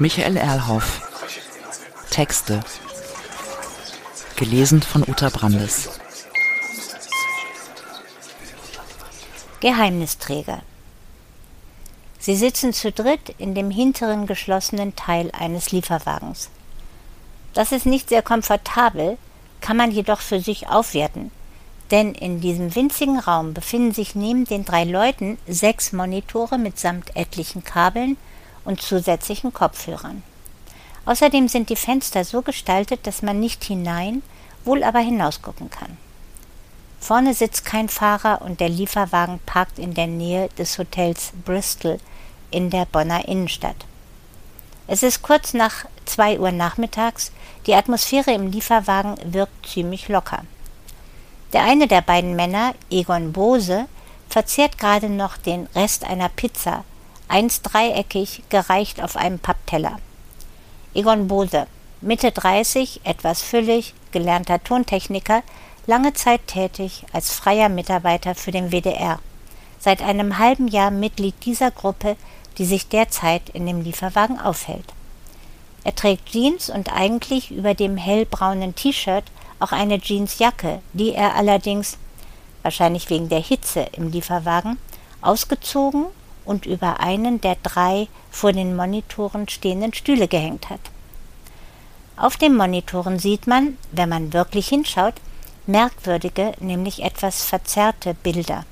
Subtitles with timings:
[0.00, 1.02] Michael Erlhoff.
[2.08, 2.60] Texte.
[4.34, 5.90] Gelesen von Uta Brandes.
[9.60, 10.62] Geheimnisträger.
[12.18, 16.48] Sie sitzen zu dritt in dem hinteren geschlossenen Teil eines Lieferwagens.
[17.52, 19.18] Das ist nicht sehr komfortabel,
[19.60, 21.30] kann man jedoch für sich aufwerten,
[21.90, 27.64] denn in diesem winzigen Raum befinden sich neben den drei Leuten sechs Monitore mitsamt etlichen
[27.64, 28.16] Kabeln
[28.64, 30.22] und zusätzlichen Kopfhörern.
[31.06, 34.22] Außerdem sind die Fenster so gestaltet, dass man nicht hinein,
[34.64, 35.96] wohl aber hinausgucken kann.
[37.00, 41.98] Vorne sitzt kein Fahrer und der Lieferwagen parkt in der Nähe des Hotels Bristol
[42.50, 43.86] in der Bonner Innenstadt.
[44.86, 47.32] Es ist kurz nach zwei Uhr nachmittags,
[47.66, 50.42] die Atmosphäre im Lieferwagen wirkt ziemlich locker.
[51.52, 53.86] Der eine der beiden Männer, Egon Bose,
[54.28, 56.84] verzehrt gerade noch den Rest einer Pizza,
[57.30, 59.98] einst dreieckig, gereicht auf einem Pappteller.
[60.94, 61.66] Egon Bose,
[62.00, 65.42] Mitte 30, etwas füllig, gelernter Tontechniker,
[65.86, 69.20] lange Zeit tätig als freier Mitarbeiter für den WDR.
[69.78, 72.16] Seit einem halben Jahr Mitglied dieser Gruppe,
[72.58, 74.92] die sich derzeit in dem Lieferwagen aufhält.
[75.84, 79.24] Er trägt Jeans und eigentlich über dem hellbraunen T-Shirt
[79.60, 81.96] auch eine Jeansjacke, die er allerdings,
[82.62, 84.78] wahrscheinlich wegen der Hitze im Lieferwagen,
[85.22, 86.06] ausgezogen
[86.50, 90.80] und über einen der drei vor den Monitoren stehenden Stühle gehängt hat.
[92.16, 95.14] Auf den Monitoren sieht man, wenn man wirklich hinschaut,
[95.68, 98.64] merkwürdige, nämlich etwas verzerrte Bilder.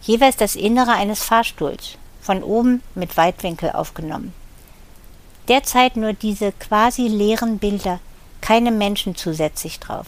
[0.00, 4.32] Jeweils das Innere eines Fahrstuhls, von oben mit Weitwinkel aufgenommen.
[5.48, 8.00] Derzeit nur diese quasi leeren Bilder,
[8.40, 10.06] keine Menschen zusätzlich drauf.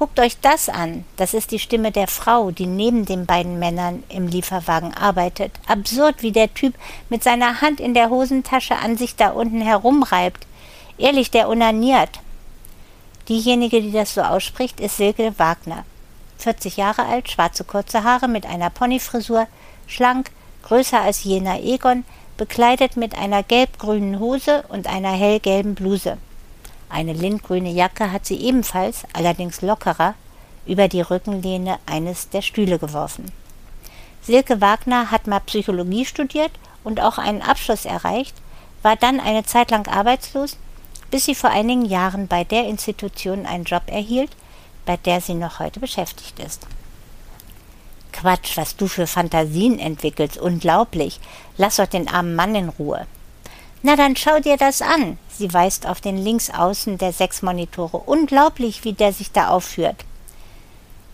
[0.00, 4.02] Guckt euch das an, das ist die Stimme der Frau, die neben den beiden Männern
[4.08, 5.52] im Lieferwagen arbeitet.
[5.66, 6.72] Absurd, wie der Typ
[7.10, 10.46] mit seiner Hand in der Hosentasche an sich da unten herumreibt.
[10.96, 12.20] Ehrlich, der unaniert.
[13.28, 15.84] Diejenige, die das so ausspricht, ist Silke Wagner.
[16.38, 19.48] 40 Jahre alt, schwarze kurze Haare mit einer Ponyfrisur,
[19.86, 20.30] schlank,
[20.62, 22.06] größer als jener Egon,
[22.38, 26.16] bekleidet mit einer gelb-grünen Hose und einer hellgelben Bluse.
[26.90, 30.14] Eine lindgrüne Jacke hat sie ebenfalls, allerdings lockerer,
[30.66, 33.32] über die Rückenlehne eines der Stühle geworfen.
[34.22, 36.52] Silke Wagner hat mal Psychologie studiert
[36.84, 38.34] und auch einen Abschluss erreicht,
[38.82, 40.58] war dann eine Zeit lang arbeitslos
[41.10, 44.30] bis sie vor einigen Jahren bei der Institution einen Job erhielt,
[44.86, 46.66] bei der sie noch heute beschäftigt ist.
[48.12, 51.20] Quatsch, was du für Fantasien entwickelst, unglaublich.
[51.56, 53.06] Lass doch den armen Mann in Ruhe.
[53.82, 55.16] Na dann schau dir das an.
[55.28, 57.96] Sie weist auf den Linksaußen der sechs Monitore.
[57.96, 60.04] Unglaublich, wie der sich da aufführt.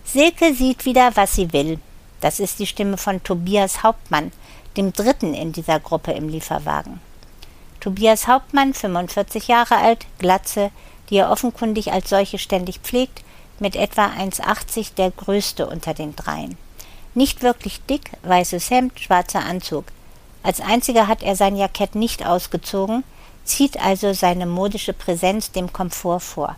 [0.03, 1.79] Silke sieht wieder, was sie will.
[2.19, 4.31] Das ist die Stimme von Tobias Hauptmann,
[4.75, 6.99] dem dritten in dieser Gruppe im Lieferwagen.
[7.79, 10.71] Tobias Hauptmann, 45 Jahre alt, Glatze,
[11.09, 13.23] die er offenkundig als solche ständig pflegt,
[13.59, 16.57] mit etwa 1,80 der größte unter den dreien.
[17.13, 19.85] Nicht wirklich dick, weißes Hemd, schwarzer Anzug.
[20.47, 23.03] Als einziger hat er sein Jackett nicht ausgezogen,
[23.43, 26.55] zieht also seine modische Präsenz dem Komfort vor.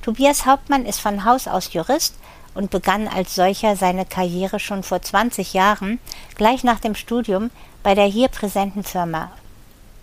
[0.00, 2.14] Tobias Hauptmann ist von Haus aus Jurist
[2.54, 5.98] und begann als solcher seine Karriere schon vor 20 Jahren,
[6.36, 7.50] gleich nach dem Studium,
[7.82, 9.30] bei der hier präsenten Firma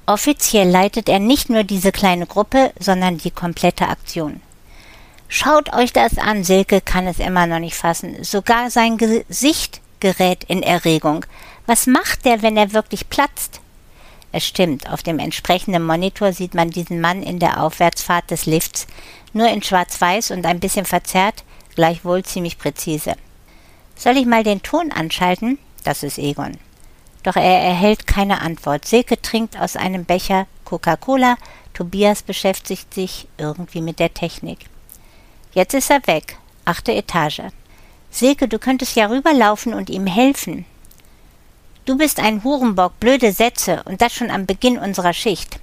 [0.06, 4.40] Offiziell leitet er nicht nur diese kleine Gruppe, sondern die komplette Aktion.
[5.28, 8.24] Schaut euch das an, Silke kann es immer noch nicht fassen.
[8.24, 11.26] Sogar sein Gesicht gerät in Erregung.
[11.66, 13.62] Was macht der, wenn er wirklich platzt?
[14.32, 18.88] Es stimmt, auf dem entsprechenden Monitor sieht man diesen Mann in der Aufwärtsfahrt des Lifts,
[19.32, 21.44] nur in schwarz-weiß und ein bisschen verzerrt,
[21.76, 23.14] gleichwohl ziemlich präzise.
[23.96, 25.60] Soll ich mal den Ton anschalten?
[25.84, 26.58] Das ist Egon.
[27.22, 28.86] Doch er erhält keine Antwort.
[28.86, 31.38] Silke trinkt aus einem Becher Coca-Cola,
[31.74, 34.60] Tobias beschäftigt sich irgendwie mit der Technik.
[35.54, 36.38] Jetzt ist er weg.
[36.66, 37.44] Achte Etage.
[38.10, 40.66] Silke, du könntest ja rüberlaufen und ihm helfen.
[41.86, 45.60] Du bist ein Hurenbock, blöde Sätze, und das schon am Beginn unserer Schicht.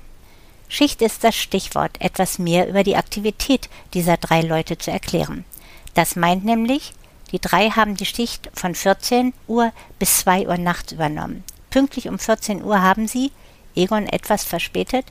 [0.69, 5.47] Schicht ist das Stichwort, etwas mehr über die Aktivität dieser drei Leute zu erklären.
[5.95, 6.93] Das meint nämlich,
[7.33, 11.43] die drei haben die Schicht von 14 Uhr bis 2 Uhr nachts übernommen.
[11.71, 13.33] Pünktlich um 14 Uhr haben sie,
[13.75, 15.07] Egon etwas verspätet,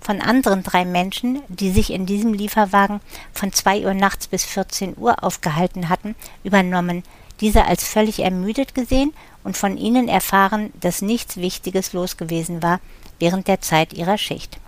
[0.00, 3.00] von anderen drei Menschen, die sich in diesem Lieferwagen
[3.34, 7.02] von 2 Uhr nachts bis 14 Uhr aufgehalten hatten, übernommen,
[7.40, 9.12] diese als völlig ermüdet gesehen
[9.44, 12.80] und von ihnen erfahren, dass nichts Wichtiges los gewesen war
[13.20, 14.58] während der Zeit ihrer Schicht.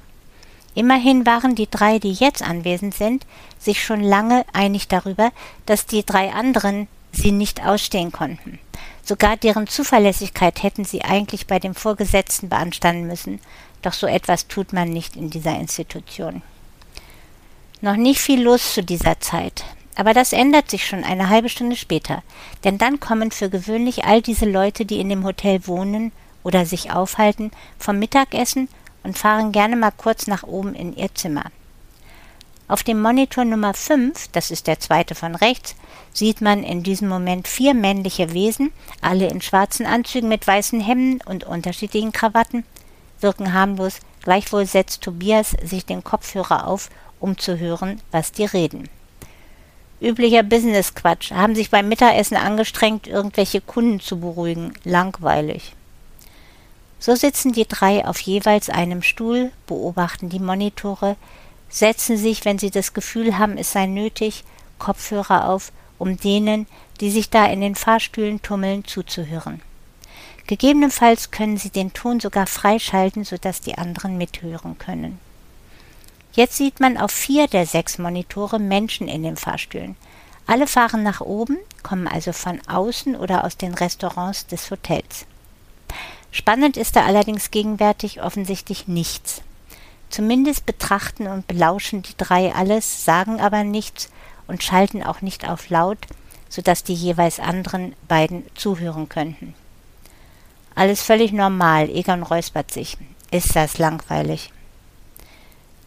[0.75, 3.27] Immerhin waren die drei, die jetzt anwesend sind,
[3.59, 5.33] sich schon lange einig darüber,
[5.65, 8.59] dass die drei anderen sie nicht ausstehen konnten.
[9.03, 13.41] Sogar deren Zuverlässigkeit hätten sie eigentlich bei dem Vorgesetzten beanstanden müssen,
[13.81, 16.43] doch so etwas tut man nicht in dieser Institution.
[17.81, 19.65] Noch nicht viel los zu dieser Zeit,
[19.97, 22.23] aber das ändert sich schon eine halbe Stunde später,
[22.65, 26.13] denn dann kommen für gewöhnlich all diese Leute, die in dem Hotel wohnen
[26.45, 28.69] oder sich aufhalten, vom Mittagessen
[29.03, 31.45] und fahren gerne mal kurz nach oben in ihr Zimmer.
[32.69, 35.77] Auf dem Monitor Nummer 5, das ist der zweite von rechts,
[36.13, 41.21] sieht man in diesem Moment vier männliche Wesen, alle in schwarzen Anzügen mit weißen Hemden
[41.27, 42.65] und unterschiedlichen Krawatten,
[43.21, 46.91] wirken harmlos, gleichwohl setzt Tobias sich den Kopfhörer auf,
[47.21, 48.89] um zu hören, was die reden.
[50.01, 55.75] Üblicher Business-Quatsch, haben sich beim Mittagessen angestrengt, irgendwelche Kunden zu beruhigen, langweilig.
[56.99, 61.17] So sitzen die drei auf jeweils einem Stuhl, beobachten die Monitore,
[61.69, 64.45] setzen sich, wenn sie das Gefühl haben, es sei nötig,
[64.79, 66.67] Kopfhörer auf, um denen,
[67.01, 69.63] die sich da in den Fahrstühlen tummeln, zuzuhören.
[70.47, 75.19] Gegebenenfalls können sie den Ton sogar freischalten, sodass die anderen mithören können.
[76.37, 79.97] Jetzt sieht man auf vier der sechs Monitore Menschen in den Fahrstühlen.
[80.47, 85.25] Alle fahren nach oben, kommen also von außen oder aus den Restaurants des Hotels.
[86.31, 89.41] Spannend ist da allerdings gegenwärtig offensichtlich nichts.
[90.11, 94.11] Zumindest betrachten und belauschen die drei alles, sagen aber nichts
[94.47, 95.99] und schalten auch nicht auf laut,
[96.51, 99.55] so dass die jeweils anderen beiden zuhören könnten.
[100.75, 102.99] Alles völlig normal, Egon räuspert sich.
[103.31, 104.53] Ist das langweilig.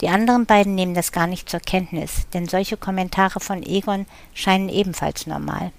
[0.02, 4.70] Die anderen beiden nehmen das gar nicht zur Kenntnis, denn solche Kommentare von Egon scheinen
[4.70, 5.72] ebenfalls normal.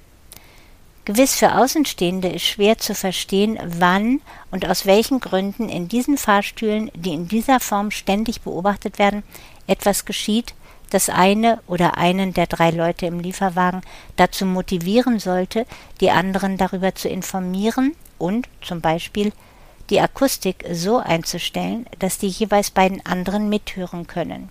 [1.06, 4.20] Gewiss für Außenstehende ist schwer zu verstehen, wann
[4.50, 9.22] und aus welchen Gründen in diesen Fahrstühlen, die in dieser Form ständig beobachtet werden,
[9.66, 10.54] etwas geschieht,
[10.90, 13.80] das eine oder einen der drei Leute im Lieferwagen
[14.16, 15.66] dazu motivieren sollte,
[16.00, 19.32] die anderen darüber zu informieren und zum Beispiel
[19.90, 24.50] die Akustik so einzustellen, dass die jeweils beiden anderen mithören können.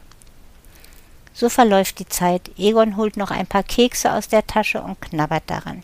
[1.33, 2.51] So verläuft die Zeit.
[2.57, 5.83] Egon holt noch ein paar Kekse aus der Tasche und knabbert daran.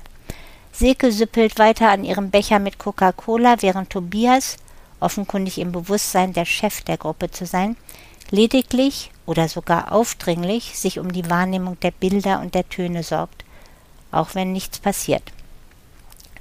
[0.73, 4.57] Silke süppelt weiter an ihrem Becher mit Coca-Cola, während Tobias,
[4.99, 7.77] offenkundig im Bewusstsein, der Chef der Gruppe zu sein,
[8.29, 13.45] lediglich oder sogar aufdringlich sich um die Wahrnehmung der Bilder und der Töne sorgt,
[14.11, 15.31] auch wenn nichts passiert.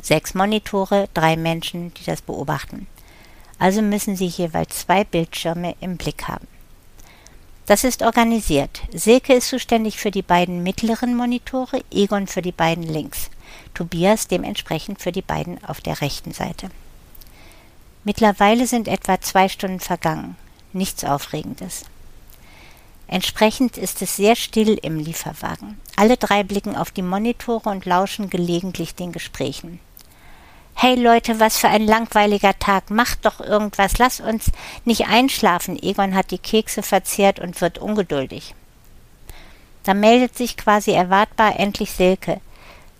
[0.02, 2.88] Sechs Monitore, drei Menschen, die das beobachten.
[3.58, 6.46] Also müssen sie jeweils zwei Bildschirme im Blick haben.
[7.66, 8.82] Das ist organisiert.
[8.92, 13.30] Silke ist zuständig für die beiden mittleren Monitore, Egon für die beiden links.
[13.72, 16.70] Tobias dementsprechend für die beiden auf der rechten Seite.
[18.04, 20.36] Mittlerweile sind etwa zwei Stunden vergangen.
[20.74, 21.84] Nichts Aufregendes.
[23.06, 25.80] Entsprechend ist es sehr still im Lieferwagen.
[25.96, 29.80] Alle drei blicken auf die Monitore und lauschen gelegentlich den Gesprächen.
[30.76, 32.90] Hey Leute, was für ein langweiliger Tag.
[32.90, 33.98] Macht doch irgendwas.
[33.98, 34.50] Lass uns
[34.84, 35.80] nicht einschlafen.
[35.80, 38.54] Egon hat die Kekse verzehrt und wird ungeduldig.
[39.84, 42.40] Da meldet sich quasi erwartbar endlich Silke.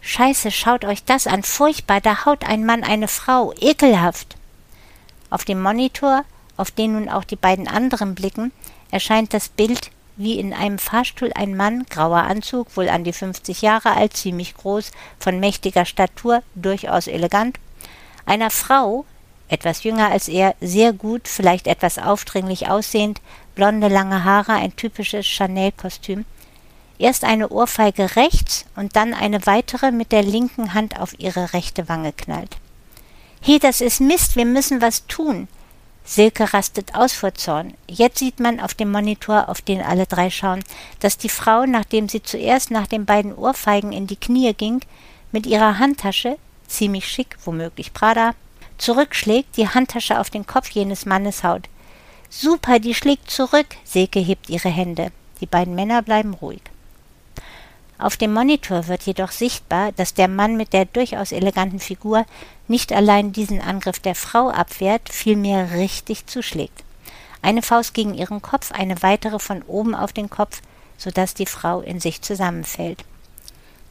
[0.01, 4.37] Scheiße, schaut euch das an, furchtbar, da haut ein Mann eine Frau, ekelhaft.
[5.31, 6.25] Auf dem Monitor,
[6.59, 8.53] auf den nun auch die beiden anderen blicken,
[8.91, 13.63] erscheint das Bild wie in einem Fahrstuhl ein Mann, grauer Anzug, wohl an die 50
[13.63, 17.59] Jahre alt, ziemlich groß, von mächtiger Statur, durchaus elegant,
[18.27, 19.05] einer Frau,
[19.49, 23.21] etwas jünger als er, sehr gut, vielleicht etwas aufdringlich aussehend,
[23.55, 26.25] blonde lange Haare, ein typisches Chanel-Kostüm,
[26.99, 31.89] Erst eine Ohrfeige rechts und dann eine weitere mit der linken Hand auf ihre rechte
[31.89, 32.57] Wange knallt.
[33.41, 35.49] He, das ist Mist, wir müssen was tun.
[36.05, 37.75] Silke rastet aus vor Zorn.
[37.89, 40.63] Jetzt sieht man auf dem Monitor, auf den alle drei schauen,
[41.01, 44.81] dass die Frau, nachdem sie zuerst nach den beiden Ohrfeigen in die Knie ging,
[45.33, 46.37] mit ihrer Handtasche,
[46.69, 48.35] ziemlich schick, womöglich Prada,
[48.77, 51.69] zurückschlägt, die Handtasche auf den Kopf jenes Mannes haut.
[52.29, 53.67] Super, die schlägt zurück.
[53.85, 55.11] Silke hebt ihre Hände.
[55.41, 56.63] Die beiden Männer bleiben ruhig.
[57.99, 62.27] Auf dem Monitor wird jedoch sichtbar, dass der Mann mit der durchaus eleganten Figur
[62.67, 66.83] nicht allein diesen Angriff der Frau abwehrt, vielmehr richtig zuschlägt.
[67.41, 70.61] Eine Faust gegen ihren Kopf, eine weitere von oben auf den Kopf,
[70.97, 73.05] so dass die Frau in sich zusammenfällt.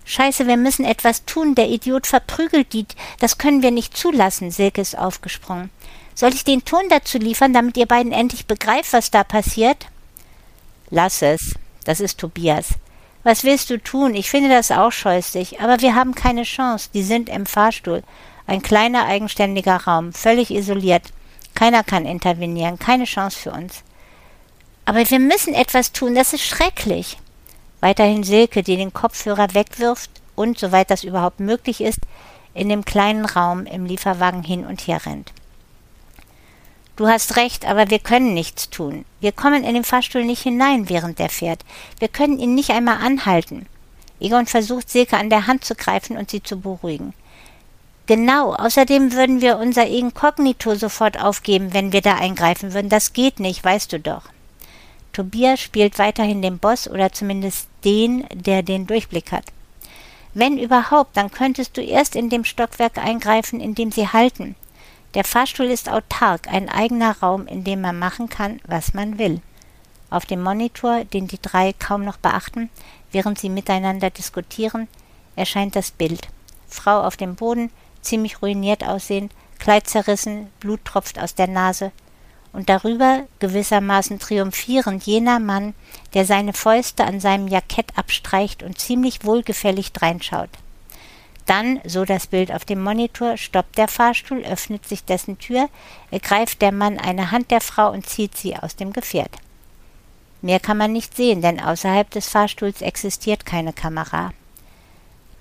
[0.05, 2.85] Scheiße, wir müssen etwas tun, der Idiot verprügelt die,
[3.19, 5.69] das können wir nicht zulassen, Silke ist aufgesprungen.
[6.13, 9.87] Soll ich den Ton dazu liefern, damit ihr beiden endlich begreift, was da passiert?
[10.89, 11.55] Lass es,
[11.85, 12.73] das ist Tobias.
[13.23, 14.15] Was willst du tun?
[14.15, 16.89] Ich finde das auch scheußlich, aber wir haben keine Chance.
[16.93, 18.03] Die sind im Fahrstuhl.
[18.47, 21.03] Ein kleiner eigenständiger Raum, völlig isoliert.
[21.55, 23.83] Keiner kann intervenieren, keine Chance für uns.
[24.85, 27.17] Aber wir müssen etwas tun, das ist schrecklich.
[27.79, 31.99] Weiterhin Silke, die den Kopfhörer wegwirft und, soweit das überhaupt möglich ist,
[32.53, 35.31] in dem kleinen Raum im Lieferwagen hin und her rennt.
[36.95, 39.05] Du hast recht, aber wir können nichts tun.
[39.19, 41.61] Wir kommen in den Fahrstuhl nicht hinein, während der fährt.
[41.99, 43.65] Wir können ihn nicht einmal anhalten.
[44.19, 47.13] Egon versucht, Silke an der Hand zu greifen und sie zu beruhigen.
[48.05, 52.89] Genau, außerdem würden wir unser Inkognito sofort aufgeben, wenn wir da eingreifen würden.
[52.89, 54.23] Das geht nicht, weißt du doch.
[55.13, 59.45] Tobias spielt weiterhin den Boss oder zumindest den, der den Durchblick hat.
[60.33, 64.55] Wenn überhaupt, dann könntest du erst in dem Stockwerk eingreifen, in dem sie halten.
[65.13, 69.41] Der Fahrstuhl ist autark, ein eigener Raum, in dem man machen kann, was man will.
[70.09, 72.69] Auf dem Monitor, den die drei kaum noch beachten,
[73.11, 74.87] während sie miteinander diskutieren,
[75.35, 76.27] erscheint das Bild.
[76.67, 77.69] Frau auf dem Boden,
[78.01, 81.91] ziemlich ruiniert aussehend, Kleid zerrissen, Blut tropft aus der Nase,
[82.51, 85.73] und darüber gewissermaßen triumphierend jener Mann,
[86.13, 90.49] der seine Fäuste an seinem Jackett abstreicht und ziemlich wohlgefällig dreinschaut.
[91.45, 95.69] Dann, so das Bild auf dem Monitor, stoppt der Fahrstuhl, öffnet sich dessen Tür,
[96.09, 99.37] ergreift der Mann eine Hand der Frau und zieht sie aus dem Gefährt.
[100.41, 104.31] Mehr kann man nicht sehen, denn außerhalb des Fahrstuhls existiert keine Kamera.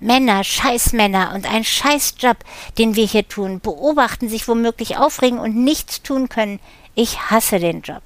[0.02, 2.36] Männer, Scheißmänner und ein Scheißjob,
[2.78, 6.58] den wir hier tun, beobachten, sich womöglich aufregen und nichts tun können.
[6.96, 8.02] Ich hasse den Job.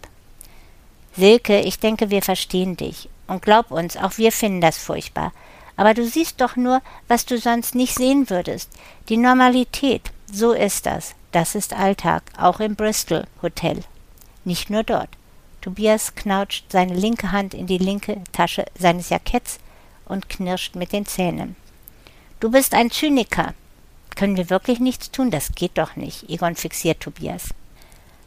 [1.17, 3.09] Silke, ich denke, wir verstehen dich.
[3.27, 5.33] Und glaub uns, auch wir finden das furchtbar.
[5.77, 8.71] Aber du siehst doch nur, was du sonst nicht sehen würdest.
[9.09, 10.11] Die Normalität.
[10.33, 11.15] So ist das.
[11.33, 13.85] Das ist Alltag, auch im Bristol Hotel.
[14.45, 15.11] Nicht nur dort.
[15.61, 19.59] Tobias knautscht seine linke Hand in die linke Tasche seines Jacketts
[20.07, 21.57] und knirscht mit den Zähnen.
[22.41, 23.55] Du bist ein Zyniker.
[24.15, 25.31] Können wir wirklich nichts tun?
[25.31, 26.31] Das geht doch nicht.
[26.31, 27.51] Egon fixiert Tobias.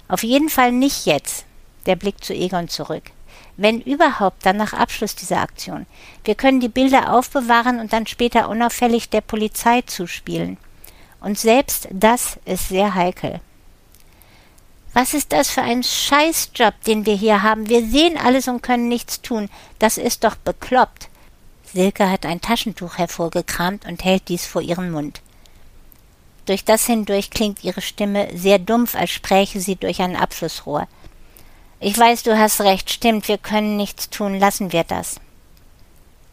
[0.08, 1.46] Auf jeden Fall nicht jetzt.
[1.86, 3.12] Der Blick zu Egon zurück.
[3.58, 5.86] Wenn überhaupt, dann nach Abschluss dieser Aktion.
[6.24, 10.58] Wir können die Bilder aufbewahren und dann später unauffällig der Polizei zuspielen.
[11.19, 13.41] Und selbst das ist sehr heikel.
[14.93, 17.69] Was ist das für ein Scheißjob, den wir hier haben?
[17.69, 19.50] Wir sehen alles und können nichts tun.
[19.77, 21.10] Das ist doch bekloppt.
[21.72, 25.22] Silke hat ein Taschentuch hervorgekramt und hält dies vor ihren Mund.
[26.48, 30.88] Durch das hindurch klingt ihre Stimme sehr dumpf, als spräche sie durch ein Abflussrohr.
[31.82, 35.22] Ich weiß, du hast recht, stimmt, wir können nichts tun, lassen wir das.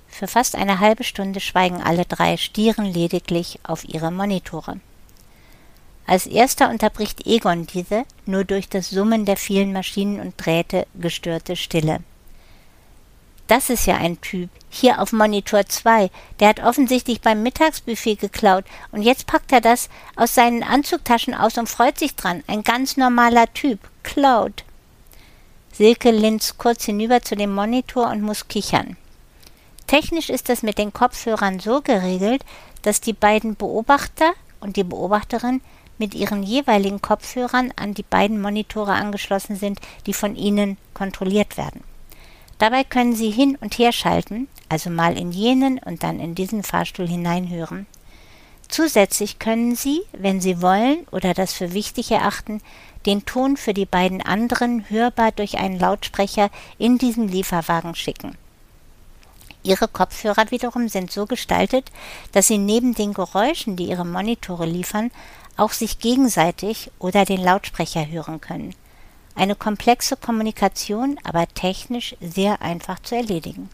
[0.09, 4.81] Für fast eine halbe Stunde schweigen alle drei, stieren lediglich auf ihre Monitore.
[6.05, 11.55] Als erster unterbricht Egon diese nur durch das Summen der vielen Maschinen und Drähte gestörte
[11.55, 12.01] Stille.
[13.47, 16.11] Das ist ja ein Typ, hier auf Monitor 2,
[16.41, 21.57] der hat offensichtlich beim Mittagsbuffet geklaut und jetzt packt er das aus seinen Anzugtaschen aus
[21.57, 22.43] und freut sich dran.
[22.49, 24.65] Ein ganz normaler Typ, klaut.
[25.77, 28.97] Silke linst kurz hinüber zu dem Monitor und muss kichern.
[29.87, 32.47] Technisch ist das mit den Kopfhörern so geregelt,
[32.81, 35.61] dass die beiden Beobachter und die Beobachterin
[35.99, 41.85] mit ihren jeweiligen Kopfhörern an die beiden Monitore angeschlossen sind, die von ihnen kontrolliert werden.
[42.57, 46.63] Dabei können sie hin und her schalten, also mal in jenen und dann in diesen
[46.63, 47.87] Fahrstuhl hineinhören.
[48.69, 52.61] Zusätzlich können Sie, wenn Sie wollen oder das für wichtig erachten,
[53.07, 58.37] den Ton für die beiden anderen hörbar durch einen Lautsprecher in diesem Lieferwagen schicken.
[59.63, 61.91] Ihre Kopfhörer wiederum sind so gestaltet,
[62.33, 65.11] dass sie neben den Geräuschen, die ihre Monitore liefern,
[65.57, 68.75] auch sich gegenseitig oder den Lautsprecher hören können.
[69.35, 73.69] Eine komplexe Kommunikation, aber technisch sehr einfach zu erledigen.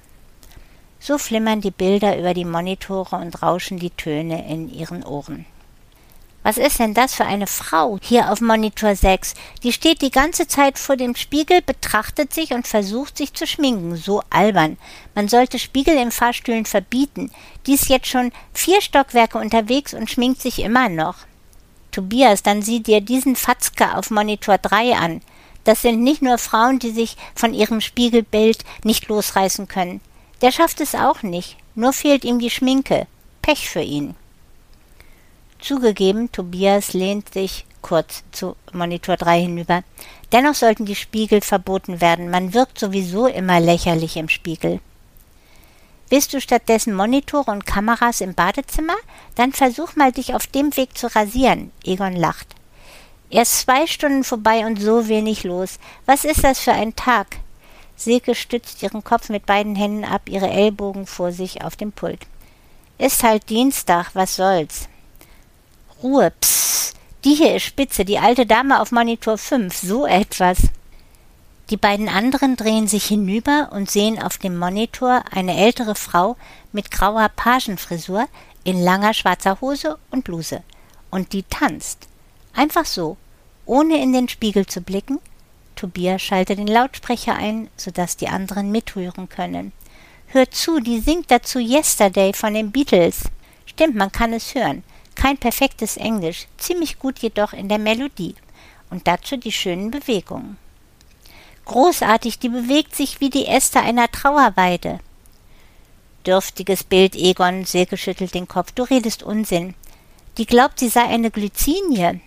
[0.98, 5.46] So flimmern die Bilder über die Monitore und rauschen die Töne in ihren Ohren.
[6.42, 9.34] Was ist denn das für eine Frau hier auf Monitor 6?
[9.62, 13.96] Die steht die ganze Zeit vor dem Spiegel, betrachtet sich und versucht sich zu schminken.
[13.96, 14.76] So albern.
[15.14, 17.30] Man sollte Spiegel in Fahrstühlen verbieten.
[17.66, 21.14] Die ist jetzt schon vier Stockwerke unterwegs und schminkt sich immer noch.
[21.92, 25.20] Tobias, dann sieh dir diesen Fatzke auf Monitor 3 an.
[25.64, 30.00] Das sind nicht nur Frauen, die sich von ihrem Spiegelbild nicht losreißen können.
[30.40, 33.06] Der schafft es auch nicht, nur fehlt ihm die Schminke.
[33.42, 34.16] Pech für ihn.
[35.62, 39.84] Zugegeben, Tobias lehnt sich kurz zu Monitor 3 hinüber.
[40.32, 42.30] Dennoch sollten die Spiegel verboten werden.
[42.30, 44.80] Man wirkt sowieso immer lächerlich im Spiegel.
[46.08, 48.96] Willst du stattdessen Monitore und Kameras im Badezimmer?
[49.36, 51.70] Dann versuch mal, dich auf dem Weg zu rasieren.
[51.84, 52.48] Egon lacht.
[53.30, 55.78] Erst zwei Stunden vorbei und so wenig los.
[56.06, 57.38] Was ist das für ein Tag?
[57.94, 62.26] Silke stützt ihren Kopf mit beiden Händen ab, ihre Ellbogen vor sich auf dem Pult.
[62.98, 64.88] Ist halt Dienstag, was soll's?
[66.02, 66.96] Ruhe, psst.
[67.24, 70.58] Die hier ist spitze, die alte Dame auf Monitor 5, so etwas.
[71.70, 76.36] Die beiden anderen drehen sich hinüber und sehen auf dem Monitor eine ältere Frau
[76.72, 78.26] mit grauer Pagenfrisur
[78.64, 80.64] in langer schwarzer Hose und Bluse.
[81.10, 82.08] Und die tanzt.
[82.52, 83.16] Einfach so,
[83.64, 85.20] ohne in den Spiegel zu blicken.
[85.76, 89.72] Tobias schaltet den Lautsprecher ein, sodass die anderen mithören können.
[90.26, 93.24] Hört zu, die singt dazu Yesterday von den Beatles.
[93.66, 94.82] Stimmt, man kann es hören.
[95.22, 98.34] Kein perfektes Englisch, ziemlich gut jedoch in der Melodie.
[98.90, 100.56] Und dazu die schönen Bewegungen.
[101.64, 104.98] Großartig, die bewegt sich wie die Äste einer Trauerweide.
[106.26, 108.72] Dürftiges Bild, Egon, Silke schüttelt den Kopf.
[108.72, 109.76] Du redest Unsinn.
[110.38, 112.20] Die glaubt, sie sei eine Glycinie.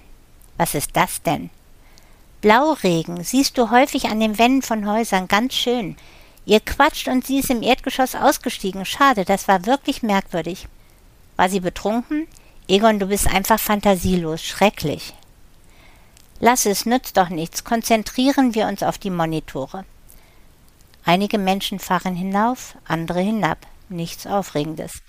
[0.55, 1.49] Was ist das denn?
[2.39, 5.97] Blauregen, siehst du häufig an den Wänden von Häusern, ganz schön.
[6.45, 8.85] Ihr quatscht und sie ist im Erdgeschoss ausgestiegen.
[8.85, 10.69] Schade, das war wirklich merkwürdig.
[11.35, 12.29] War sie betrunken?
[12.67, 15.13] Egon, du bist einfach fantasielos, schrecklich.
[16.39, 17.63] Lass es, nützt doch nichts.
[17.63, 19.85] Konzentrieren wir uns auf die Monitore.
[21.03, 23.59] Einige Menschen fahren hinauf, andere hinab.
[23.89, 25.03] Nichts Aufregendes.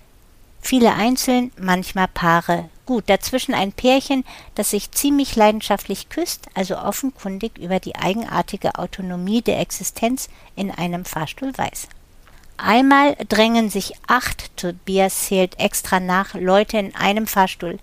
[0.61, 2.69] Viele einzeln, manchmal Paare.
[2.85, 4.23] Gut, dazwischen ein Pärchen,
[4.53, 11.05] das sich ziemlich leidenschaftlich küsst, also offenkundig über die eigenartige Autonomie der Existenz in einem
[11.05, 11.87] Fahrstuhl weiß.
[12.57, 17.77] Einmal drängen sich acht, Tobias zählt extra nach, Leute in einem Fahrstuhl.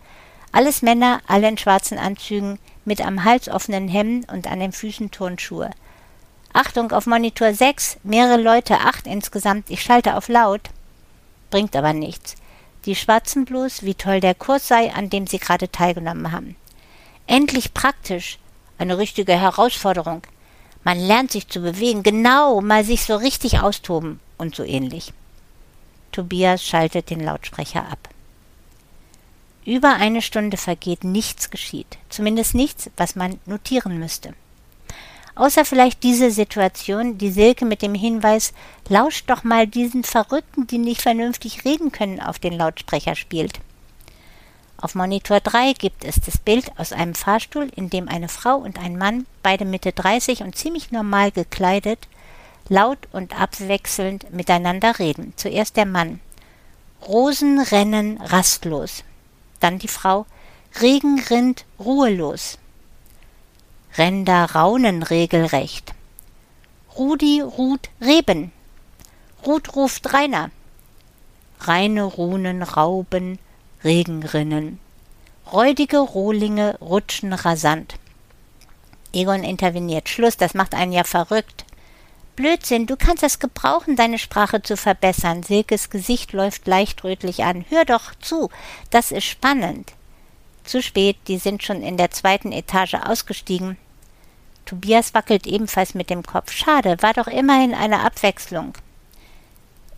[0.51, 5.13] Alles Männer, alle in schwarzen Anzügen, mit am Hals offenen Hemden und an den Füßen
[5.13, 5.71] Turnschuhe.
[6.53, 10.63] Achtung, auf Monitor 6, mehrere Leute, acht insgesamt, ich schalte auf laut.
[11.51, 12.35] Bringt aber nichts.
[12.85, 16.57] Die schwatzen bloß, wie toll der Kurs sei, an dem sie gerade teilgenommen haben.
[17.29, 18.39] Endlich praktisch.
[18.77, 20.23] Eine richtige Herausforderung.
[20.83, 25.13] Man lernt sich zu bewegen, genau, mal sich so richtig austoben und so ähnlich.
[26.13, 28.09] Tobias schaltet den Lautsprecher ab.
[29.65, 34.35] Über eine Stunde vergeht, nichts geschieht, zumindest nichts, was man notieren müsste.
[35.37, 38.53] Außer vielleicht diese Situation, die Silke mit dem Hinweis,
[38.89, 43.59] lauscht doch mal diesen Verrückten, die nicht vernünftig reden können, auf den Lautsprecher spielt.
[44.77, 48.79] Auf Monitor 3 gibt es das Bild aus einem Fahrstuhl, in dem eine Frau und
[48.79, 52.07] ein Mann, beide Mitte 30 und ziemlich normal gekleidet,
[52.69, 55.33] laut und abwechselnd miteinander reden.
[55.37, 56.21] Zuerst der Mann.
[57.07, 59.05] Rosen rennen rastlos.
[59.61, 60.27] Dann die Frau.
[60.81, 62.59] Regen rinnt ruhelos.
[63.97, 65.95] Ränder raunen regelrecht.
[66.97, 68.53] Rudi ruht Reben.
[69.47, 70.51] Ruth ruft Rainer.
[71.61, 73.39] Reine Runen rauben,
[73.85, 74.81] Regenrinnen.
[75.53, 77.95] Räudige Rohlinge rutschen rasant.
[79.13, 80.09] Egon interveniert.
[80.09, 81.64] Schluss, das macht einen ja verrückt.
[82.37, 85.45] Blödsinn, du kannst es gebrauchen, deine Sprache zu verbessern.
[85.45, 87.65] Silkes Gesicht läuft leicht rötlich an.
[87.69, 88.51] Hör doch zu,
[88.91, 89.93] das ist spannend.
[90.65, 93.77] Zu spät, die sind schon in der zweiten Etage ausgestiegen.
[94.67, 96.51] Tobias wackelt ebenfalls mit dem Kopf.
[96.51, 98.73] Schade, war doch immerhin eine Abwechslung.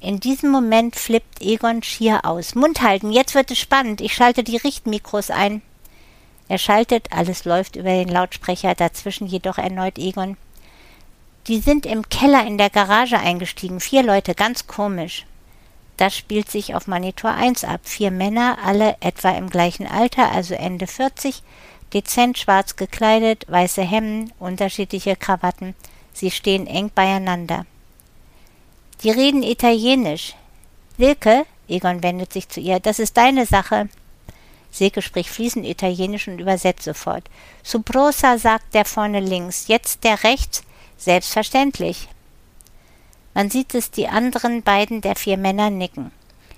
[0.00, 2.54] In diesem Moment flippt Egon schier aus.
[2.54, 4.00] Mund halten, jetzt wird es spannend.
[4.02, 5.62] Ich schalte die Richtmikros ein.
[6.48, 10.36] Er schaltet, alles läuft über den Lautsprecher, dazwischen jedoch erneut Egon.
[11.46, 13.78] Die sind im Keller in der Garage eingestiegen.
[13.78, 15.26] Vier Leute, ganz komisch.
[15.96, 17.80] Das spielt sich auf Monitor 1 ab.
[17.84, 21.42] Vier Männer, alle etwa im gleichen Alter, also Ende 40,
[21.92, 25.74] dezent schwarz gekleidet, weiße Hemden, unterschiedliche Krawatten.
[26.12, 27.64] Sie stehen eng beieinander.
[29.02, 30.34] Die reden Italienisch.
[30.98, 33.88] Silke, Egon wendet sich zu ihr, das ist deine Sache.
[34.70, 37.24] Silke spricht fließend Italienisch und übersetzt sofort.
[37.62, 40.62] Subrosa sagt der vorne links, jetzt der rechts,
[40.98, 42.08] Selbstverständlich.
[43.34, 46.10] Man sieht es, die anderen beiden der vier Männer nicken.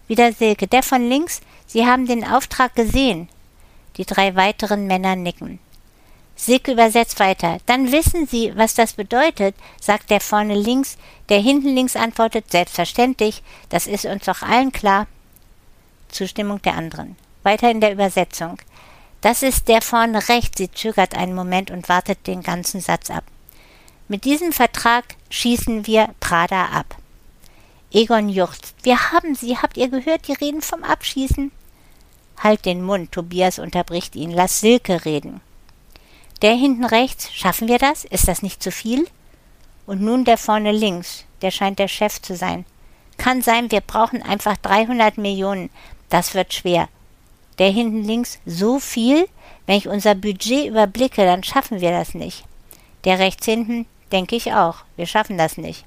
[0.07, 3.29] Wieder Silke, der von links, Sie haben den Auftrag gesehen.
[3.97, 5.59] Die drei weiteren Männer nicken.
[6.37, 7.59] Silke übersetzt weiter.
[7.67, 10.97] Dann wissen Sie, was das bedeutet, sagt der vorne links,
[11.29, 15.09] der hinten links antwortet, selbstverständlich, das ist uns doch allen klar.
[16.09, 17.17] Zustimmung der anderen.
[17.43, 18.59] Weiter in der Übersetzung.
[19.21, 23.25] Das ist der vorne rechts, sie zögert einen Moment und wartet den ganzen Satz ab.
[24.09, 26.97] Mit diesem Vertrag schießen wir Prada ab.
[27.93, 28.75] Egon juchzt.
[28.83, 31.53] Wir haben sie, habt ihr gehört, die reden vom Abschießen?
[32.43, 34.31] Halt den Mund, Tobias unterbricht ihn.
[34.31, 35.43] Lass Silke reden.
[36.41, 38.05] Der hinten rechts, schaffen wir das?
[38.05, 39.07] Ist das nicht zu viel?
[39.87, 42.65] Und nun der vorne links, der scheint der Chef zu sein.
[43.17, 45.71] Kann sein, wir brauchen einfach 300 Millionen.
[46.09, 46.89] Das wird schwer.
[47.59, 49.29] Der hinten links, so viel?
[49.67, 52.45] Wenn ich unser Budget überblicke, dann schaffen wir das nicht.
[53.05, 54.77] Der rechts hinten, Denke ich auch.
[54.97, 55.85] Wir schaffen das nicht.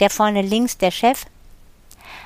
[0.00, 1.26] Der vorne links, der Chef.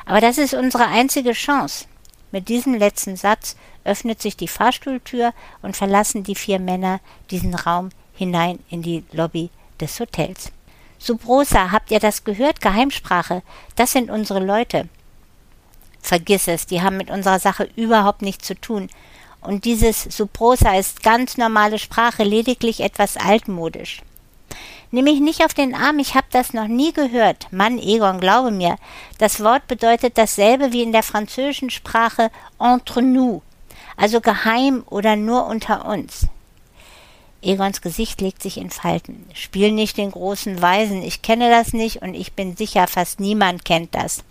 [0.05, 1.87] Aber das ist unsere einzige Chance.
[2.33, 7.91] Mit diesem letzten Satz öffnet sich die Fahrstuhltür und verlassen die vier Männer diesen Raum
[8.15, 10.53] hinein in die Lobby des Hotels.
[10.99, 12.61] Subrosa, habt ihr das gehört?
[12.61, 13.43] Geheimsprache.
[13.77, 14.89] Das sind unsere Leute.
[16.01, 18.89] vergiss es, die haben mit unserer Sache überhaupt nichts zu tun.
[19.41, 24.03] Und dieses Suprosa ist ganz normale Sprache, lediglich etwas altmodisch.
[24.93, 27.53] Nimm mich nicht auf den Arm, ich habe das noch nie gehört.
[27.53, 28.77] Mann, Egon, glaube mir,
[29.19, 33.43] das Wort bedeutet dasselbe wie in der französischen Sprache entre nous,
[33.97, 36.29] also geheim oder nur unter uns.
[37.43, 39.27] Egons Gesicht legt sich in Falten.
[39.35, 43.65] Spiel nicht den großen Weisen, ich kenne das nicht und ich bin sicher, fast niemand
[43.65, 44.25] kennt das.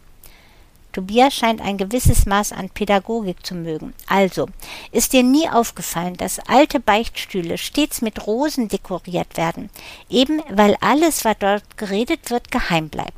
[0.95, 3.93] Tobias scheint ein gewisses Maß an Pädagogik zu mögen.
[4.07, 4.47] Also,
[4.93, 9.69] ist dir nie aufgefallen, dass alte Beichtstühle stets mit Rosen dekoriert werden,
[10.09, 13.11] eben weil alles, was dort geredet wird, geheim bleibt.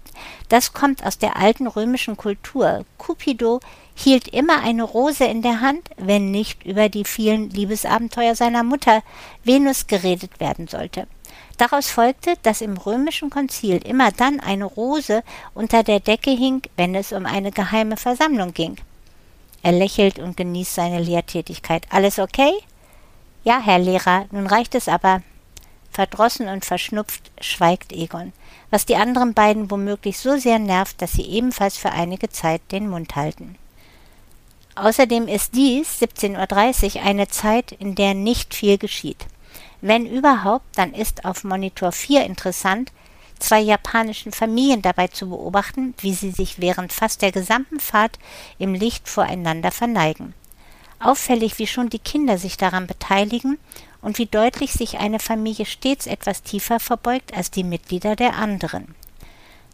[0.50, 2.84] Das kommt aus der alten römischen Kultur.
[2.98, 3.60] Cupido
[3.94, 9.04] hielt immer eine Rose in der Hand, wenn nicht über die vielen Liebesabenteuer seiner Mutter
[9.44, 11.06] Venus geredet werden sollte.
[11.58, 15.24] Daraus folgte, dass im römischen Konzil immer dann eine Rose
[15.56, 18.78] unter der Decke hing, wenn es um eine geheime Versammlung ging.
[19.64, 21.88] Er lächelt und genießt seine Lehrtätigkeit.
[21.90, 22.54] Alles okay?
[23.44, 25.24] Ja, Herr Lehrer, nun reicht es aber.
[25.92, 28.34] Verdrossen und verschnupft schweigt Egon,
[28.70, 32.88] was die anderen beiden womöglich so sehr nervt, dass sie ebenfalls für einige Zeit den
[32.88, 33.56] Mund halten.
[34.76, 39.26] Außerdem ist dies 17.30 Uhr eine Zeit, in der nicht viel geschieht.
[39.82, 42.92] Wenn überhaupt, dann ist auf Monitor 4 interessant,
[43.40, 48.18] zwei japanischen Familien dabei zu beobachten, wie sie sich während fast der gesamten Fahrt
[48.58, 50.34] im Licht voreinander verneigen.
[51.00, 53.60] Auffällig, wie schon die Kinder sich daran beteiligen
[54.02, 58.96] und wie deutlich sich eine Familie stets etwas tiefer verbeugt als die Mitglieder der anderen.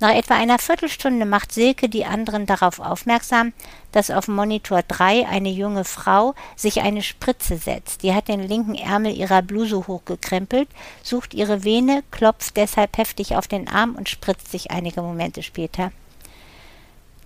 [0.03, 3.53] Nach etwa einer Viertelstunde macht Silke die anderen darauf aufmerksam,
[3.93, 8.03] dass auf Monitor 3 eine junge Frau sich eine Spritze setzt.
[8.03, 10.67] Die hat den linken Ärmel ihrer Bluse hochgekrempelt,
[11.03, 15.93] sucht ihre Vene, klopft deshalb heftig auf den Arm und spritzt sich einige Momente später.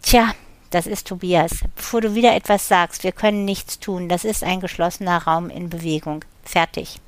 [0.04, 0.36] Tja,
[0.70, 1.54] das ist Tobias.
[1.76, 4.08] Bevor du wieder etwas sagst, wir können nichts tun.
[4.08, 6.24] Das ist ein geschlossener Raum in Bewegung.
[6.44, 7.00] Fertig.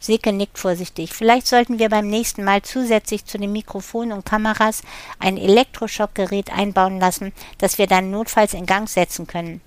[0.00, 1.12] Silke nickt vorsichtig.
[1.12, 4.82] Vielleicht sollten wir beim nächsten Mal zusätzlich zu den Mikrofonen und Kameras
[5.18, 9.60] ein Elektroschockgerät einbauen lassen, das wir dann notfalls in Gang setzen können.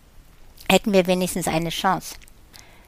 [0.68, 2.16] Hätten wir wenigstens eine Chance.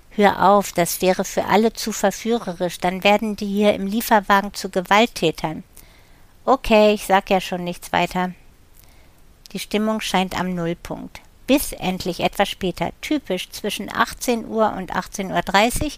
[0.10, 4.70] Hör auf, das wäre für alle zu verführerisch, dann werden die hier im Lieferwagen zu
[4.70, 5.64] Gewalttätern.
[6.46, 8.34] Okay, ich sag ja schon nichts weiter.
[9.52, 11.22] Die Stimmung scheint am Nullpunkt.
[11.48, 15.92] Bis endlich etwas später, typisch zwischen 18 Uhr und 18.30 Uhr,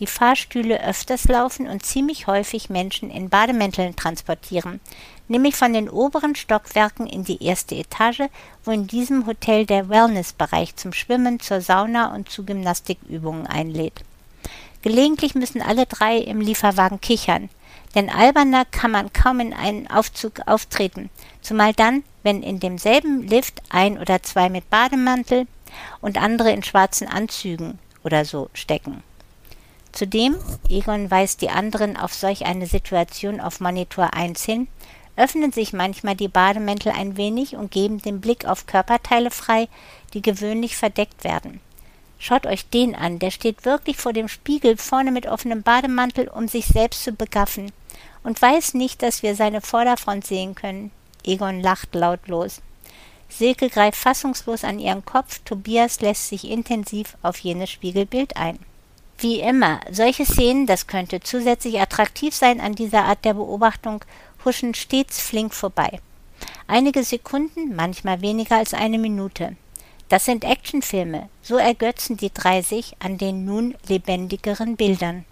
[0.00, 4.80] die Fahrstühle öfters laufen und ziemlich häufig Menschen in Bademänteln transportieren,
[5.28, 8.22] nämlich von den oberen Stockwerken in die erste Etage,
[8.64, 14.02] wo in diesem Hotel der Wellnessbereich zum Schwimmen, zur Sauna und zu Gymnastikübungen einlädt.
[14.82, 17.50] Gelegentlich müssen alle drei im Lieferwagen kichern,
[17.94, 21.10] denn alberner kann man kaum in einen Aufzug auftreten,
[21.42, 25.46] zumal dann, wenn in demselben Lift ein oder zwei mit Bademantel
[26.00, 29.02] und andere in schwarzen Anzügen oder so stecken.
[29.92, 30.36] Zudem,
[30.68, 34.68] Egon weist die anderen auf solch eine Situation auf Monitor 1 hin,
[35.16, 39.68] öffnen sich manchmal die Bademäntel ein wenig und geben den Blick auf Körperteile frei,
[40.14, 41.60] die gewöhnlich verdeckt werden.
[42.18, 46.48] Schaut euch den an, der steht wirklich vor dem Spiegel vorne mit offenem Bademantel, um
[46.48, 47.72] sich selbst zu begaffen,
[48.22, 50.90] und weiß nicht, dass wir seine Vorderfront sehen können.
[51.24, 52.60] Egon lacht lautlos.
[53.28, 58.58] Silke greift fassungslos an ihren Kopf, Tobias lässt sich intensiv auf jenes Spiegelbild ein.
[59.20, 64.02] Wie immer, solche Szenen, das könnte zusätzlich attraktiv sein an dieser Art der Beobachtung,
[64.46, 66.00] huschen stets flink vorbei.
[66.66, 69.56] Einige Sekunden, manchmal weniger als eine Minute.
[70.08, 75.26] Das sind Actionfilme, so ergötzen die drei sich an den nun lebendigeren Bildern.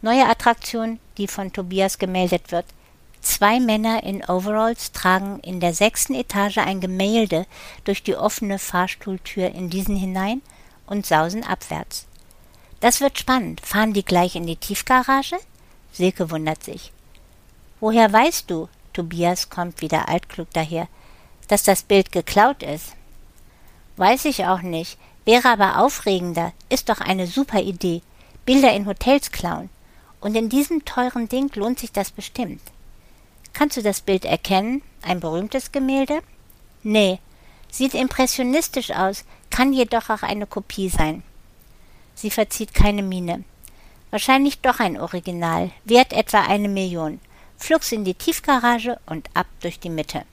[0.00, 2.66] Neue Attraktion, die von Tobias gemeldet wird.
[3.20, 7.46] Zwei Männer in Overalls tragen in der sechsten Etage ein Gemälde
[7.82, 10.40] durch die offene Fahrstuhltür in diesen hinein
[10.86, 12.06] und sausen abwärts.
[12.80, 13.60] Das wird spannend.
[13.60, 15.38] Fahren die gleich in die Tiefgarage?
[15.92, 16.92] Silke wundert sich.
[17.80, 20.88] Woher weißt du, Tobias kommt wieder altklug daher,
[21.48, 22.92] dass das Bild geklaut ist?
[23.96, 24.98] Weiß ich auch nicht.
[25.24, 26.52] Wäre aber aufregender.
[26.68, 28.02] Ist doch eine super Idee.
[28.44, 29.70] Bilder in Hotels klauen.
[30.20, 32.62] Und in diesem teuren Ding lohnt sich das bestimmt.
[33.52, 34.82] Kannst du das Bild erkennen?
[35.02, 36.20] Ein berühmtes Gemälde?
[36.82, 37.20] Nee.
[37.70, 41.22] Sieht impressionistisch aus, kann jedoch auch eine Kopie sein.
[42.16, 43.44] Sie verzieht keine Miene.
[44.10, 47.20] Wahrscheinlich doch ein Original, wert etwa eine Million.
[47.58, 50.24] Flugs in die Tiefgarage und ab durch die Mitte.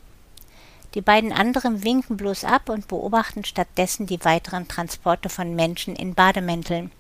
[0.93, 6.13] Die beiden anderen winken bloß ab und beobachten stattdessen die weiteren Transporte von Menschen in
[6.13, 6.91] Bademänteln.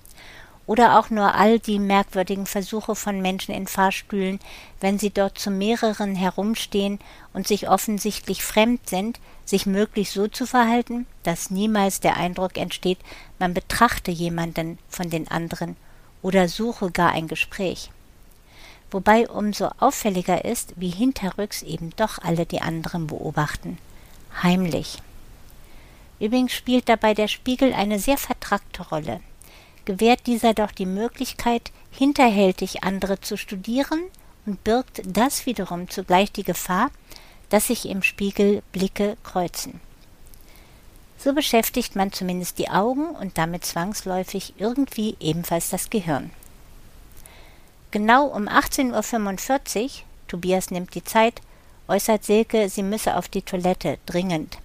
[0.65, 4.39] Oder auch nur all die merkwürdigen Versuche von Menschen in Fahrstühlen,
[4.79, 6.99] wenn sie dort zu mehreren herumstehen
[7.33, 12.99] und sich offensichtlich fremd sind, sich möglichst so zu verhalten, dass niemals der Eindruck entsteht,
[13.39, 15.75] man betrachte jemanden von den anderen
[16.21, 17.89] oder suche gar ein Gespräch.
[18.89, 23.79] Wobei umso auffälliger ist, wie hinterrücks eben doch alle die anderen beobachten.
[24.41, 24.99] Heimlich.
[26.19, 29.19] Übrigens spielt dabei der Spiegel eine sehr vertrackte Rolle
[29.85, 34.01] gewährt dieser doch die Möglichkeit, hinterhältig andere zu studieren
[34.45, 36.91] und birgt das wiederum zugleich die Gefahr,
[37.49, 39.79] dass sich im Spiegel Blicke kreuzen.
[41.17, 46.31] So beschäftigt man zumindest die Augen und damit zwangsläufig irgendwie ebenfalls das Gehirn.
[47.91, 49.89] Genau um 18.45 Uhr,
[50.27, 51.41] Tobias nimmt die Zeit,
[51.87, 54.57] äußert Silke, sie müsse auf die Toilette, dringend.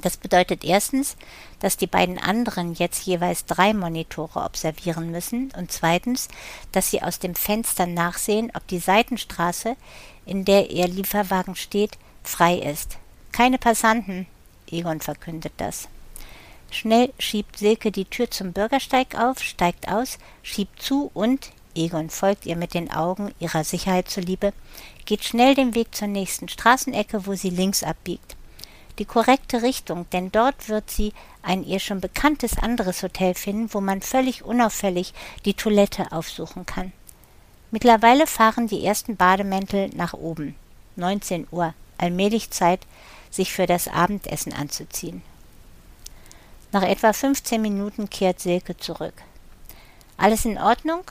[0.00, 1.16] Das bedeutet erstens,
[1.58, 6.28] dass die beiden anderen jetzt jeweils drei Monitore observieren müssen und zweitens,
[6.70, 9.76] dass sie aus dem Fenster nachsehen, ob die Seitenstraße,
[10.24, 12.98] in der ihr Lieferwagen steht, frei ist.
[13.32, 14.26] Keine Passanten,
[14.70, 15.88] Egon verkündet das.
[16.70, 22.46] Schnell schiebt Silke die Tür zum Bürgersteig auf, steigt aus, schiebt zu und, Egon folgt
[22.46, 24.52] ihr mit den Augen ihrer Sicherheit zuliebe,
[25.06, 28.37] geht schnell den Weg zur nächsten Straßenecke, wo sie links abbiegt
[28.98, 33.80] die korrekte Richtung, denn dort wird sie ein ihr schon bekanntes anderes Hotel finden, wo
[33.80, 36.92] man völlig unauffällig die Toilette aufsuchen kann.
[37.70, 40.56] Mittlerweile fahren die ersten Bademäntel nach oben.
[40.96, 42.80] 19 Uhr, allmählich Zeit,
[43.30, 45.22] sich für das Abendessen anzuziehen.
[46.72, 49.14] Nach etwa 15 Minuten kehrt Silke zurück.
[50.16, 51.02] Alles in Ordnung?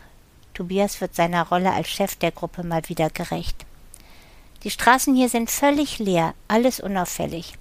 [0.53, 3.65] Tobias wird seiner Rolle als Chef der Gruppe mal wieder gerecht.
[4.63, 7.53] Die Straßen hier sind völlig leer, alles unauffällig.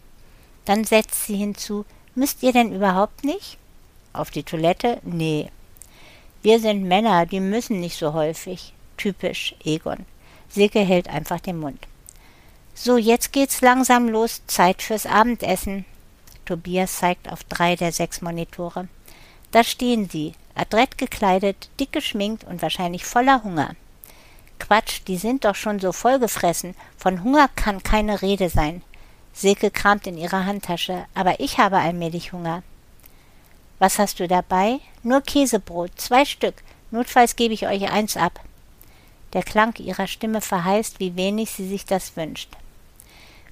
[0.66, 3.56] Dann setzt sie hinzu, müsst ihr denn überhaupt nicht?
[4.12, 4.98] Auf die Toilette?
[5.02, 5.50] Nee.
[6.42, 8.72] Wir sind Männer, die müssen nicht so häufig.
[8.96, 10.04] Typisch, Egon.
[10.48, 11.86] Silke hält einfach den Mund.
[12.74, 15.84] So, jetzt geht's langsam los, Zeit fürs Abendessen.
[16.44, 18.88] Tobias zeigt auf drei der sechs Monitore.
[19.50, 23.74] Da stehen sie, adrett gekleidet, dick geschminkt und wahrscheinlich voller Hunger.
[24.58, 26.74] Quatsch, die sind doch schon so vollgefressen.
[26.96, 28.82] Von Hunger kann keine Rede sein.
[29.36, 32.62] Silke kramt in ihrer Handtasche, aber ich habe allmählich Hunger.
[33.78, 34.80] Was hast du dabei?
[35.02, 36.54] Nur Käsebrot, zwei Stück.
[36.90, 38.40] Notfalls gebe ich euch eins ab.
[39.34, 42.48] Der Klang ihrer Stimme verheißt, wie wenig sie sich das wünscht.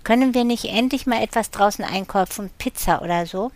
[0.04, 3.52] Können wir nicht endlich mal etwas draußen einkaufen, Pizza oder so?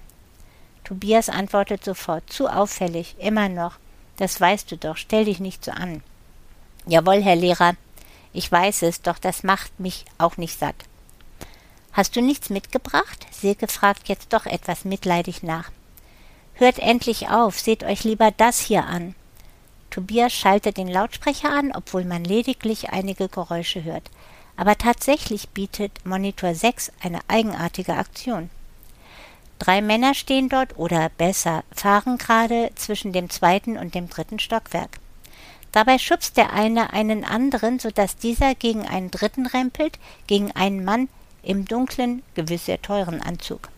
[0.84, 3.78] Tobias antwortet sofort, zu auffällig, immer noch.
[4.18, 6.02] Das weißt du doch, stell dich nicht so an.
[6.84, 7.72] Jawohl, Herr Lehrer,
[8.34, 10.84] ich weiß es, doch das macht mich auch nicht satt.
[11.98, 13.26] Hast du nichts mitgebracht?
[13.32, 15.72] Silke fragt jetzt doch etwas mitleidig nach.
[16.54, 19.16] Hört endlich auf, seht euch lieber das hier an.
[19.90, 24.12] Tobias schaltet den Lautsprecher an, obwohl man lediglich einige Geräusche hört.
[24.56, 28.48] Aber tatsächlich bietet Monitor 6 eine eigenartige Aktion.
[29.58, 35.00] Drei Männer stehen dort oder besser fahren gerade zwischen dem zweiten und dem dritten Stockwerk.
[35.72, 40.84] Dabei schubst der eine einen anderen, so dass dieser gegen einen dritten rempelt, gegen einen
[40.84, 41.08] Mann,
[41.48, 43.70] im dunklen, gewiss sehr teuren Anzug.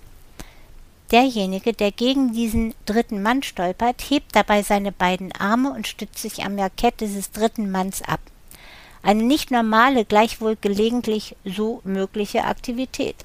[1.12, 6.44] Derjenige, der gegen diesen dritten Mann stolpert, hebt dabei seine beiden Arme und stützt sich
[6.44, 8.20] am Jackett dieses dritten Manns ab.
[9.02, 13.16] Eine nicht normale, gleichwohl gelegentlich so mögliche Aktivität.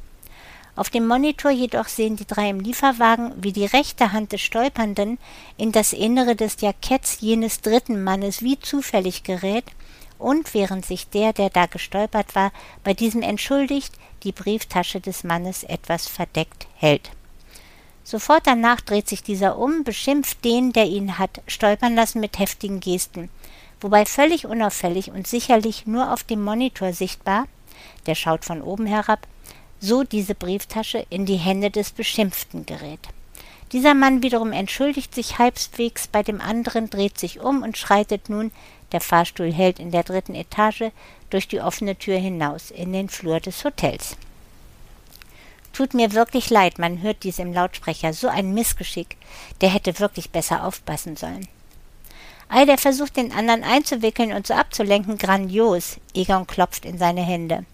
[0.75, 5.17] Auf dem Monitor jedoch sehen die drei im Lieferwagen, wie die rechte Hand des Stolpernden
[5.57, 9.65] in das Innere des Jacketts jenes dritten Mannes wie zufällig gerät
[10.19, 12.51] und während sich der, der da gestolpert war,
[12.83, 17.11] bei diesem entschuldigt, die Brieftasche des Mannes etwas verdeckt hält.
[18.03, 22.79] Sofort danach dreht sich dieser um, beschimpft den, der ihn hat stolpern lassen mit heftigen
[22.79, 23.29] Gesten,
[23.81, 27.47] wobei völlig unauffällig und sicherlich nur auf dem Monitor sichtbar,
[28.05, 29.27] der schaut von oben herab,
[29.79, 33.01] so diese Brieftasche in die Hände des Beschimpften gerät.
[33.71, 38.51] Dieser Mann wiederum entschuldigt sich halbwegs bei dem anderen, dreht sich um und schreitet nun,
[38.91, 40.91] der Fahrstuhl hält in der dritten Etage,
[41.29, 44.15] durch die offene Tür hinaus in den Flur des Hotels.
[45.73, 49.17] Tut mir wirklich leid, man hört dies im Lautsprecher, so ein Missgeschick,
[49.59, 51.47] der hätte wirklich besser aufpassen sollen.
[52.47, 55.97] Ei, der versucht den anderen einzuwickeln und so abzulenken, grandios.
[56.13, 57.65] Egon klopft in seine Hände.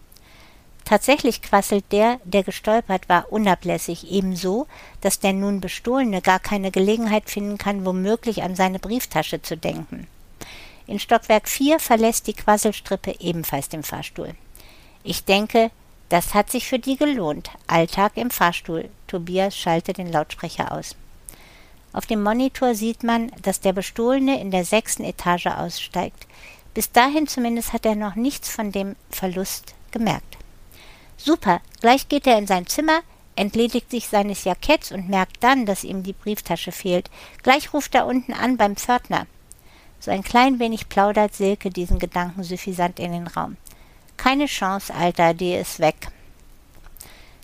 [0.91, 4.67] Tatsächlich quasselt der, der gestolpert war, unablässig, ebenso,
[4.99, 10.05] dass der nun Bestohlene gar keine Gelegenheit finden kann, womöglich an seine Brieftasche zu denken.
[10.87, 14.35] In Stockwerk 4 verlässt die Quasselstrippe ebenfalls den Fahrstuhl.
[15.01, 15.71] Ich denke,
[16.09, 17.51] das hat sich für die gelohnt.
[17.67, 18.89] Alltag im Fahrstuhl.
[19.07, 20.97] Tobias schaltet den Lautsprecher aus.
[21.93, 26.27] Auf dem Monitor sieht man, dass der Bestohlene in der sechsten Etage aussteigt.
[26.73, 30.40] Bis dahin zumindest hat er noch nichts von dem Verlust gemerkt.
[31.23, 33.01] Super, gleich geht er in sein Zimmer,
[33.35, 37.11] entledigt sich seines Jacketts und merkt dann, dass ihm die Brieftasche fehlt.
[37.43, 39.27] Gleich ruft er unten an beim Pförtner.
[39.99, 43.57] So ein klein wenig plaudert Silke diesen Gedanken suffisant in den Raum.
[44.17, 46.07] Keine Chance, Alter, die ist weg.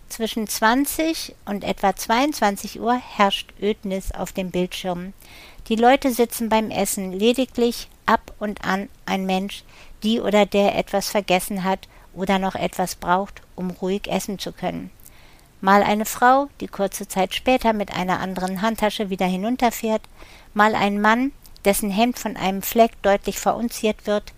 [0.08, 5.12] Zwischen 20 und etwa 22 Uhr herrscht Ödnis auf dem Bildschirm.
[5.68, 9.62] Die Leute sitzen beim Essen, lediglich ab und an ein Mensch,
[10.02, 14.90] die oder der etwas vergessen hat oder noch etwas braucht, um ruhig essen zu können.
[15.60, 20.02] Mal eine Frau, die kurze Zeit später mit einer anderen Handtasche wieder hinunterfährt,
[20.54, 21.32] mal ein Mann,
[21.64, 24.32] dessen Hemd von einem Fleck deutlich verunziert wird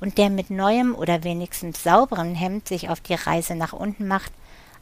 [0.00, 4.32] und der mit neuem oder wenigstens sauberem Hemd sich auf die Reise nach unten macht,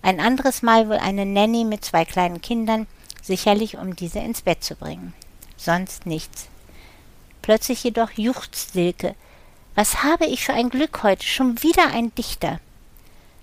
[0.02, 2.86] ein anderes Mal wohl eine Nanny mit zwei kleinen Kindern,
[3.20, 5.12] sicherlich um diese ins Bett zu bringen.
[5.56, 6.48] Sonst nichts.
[7.42, 9.14] Plötzlich jedoch juchzt Silke.
[9.74, 12.60] Was habe ich für ein Glück heute, schon wieder ein Dichter.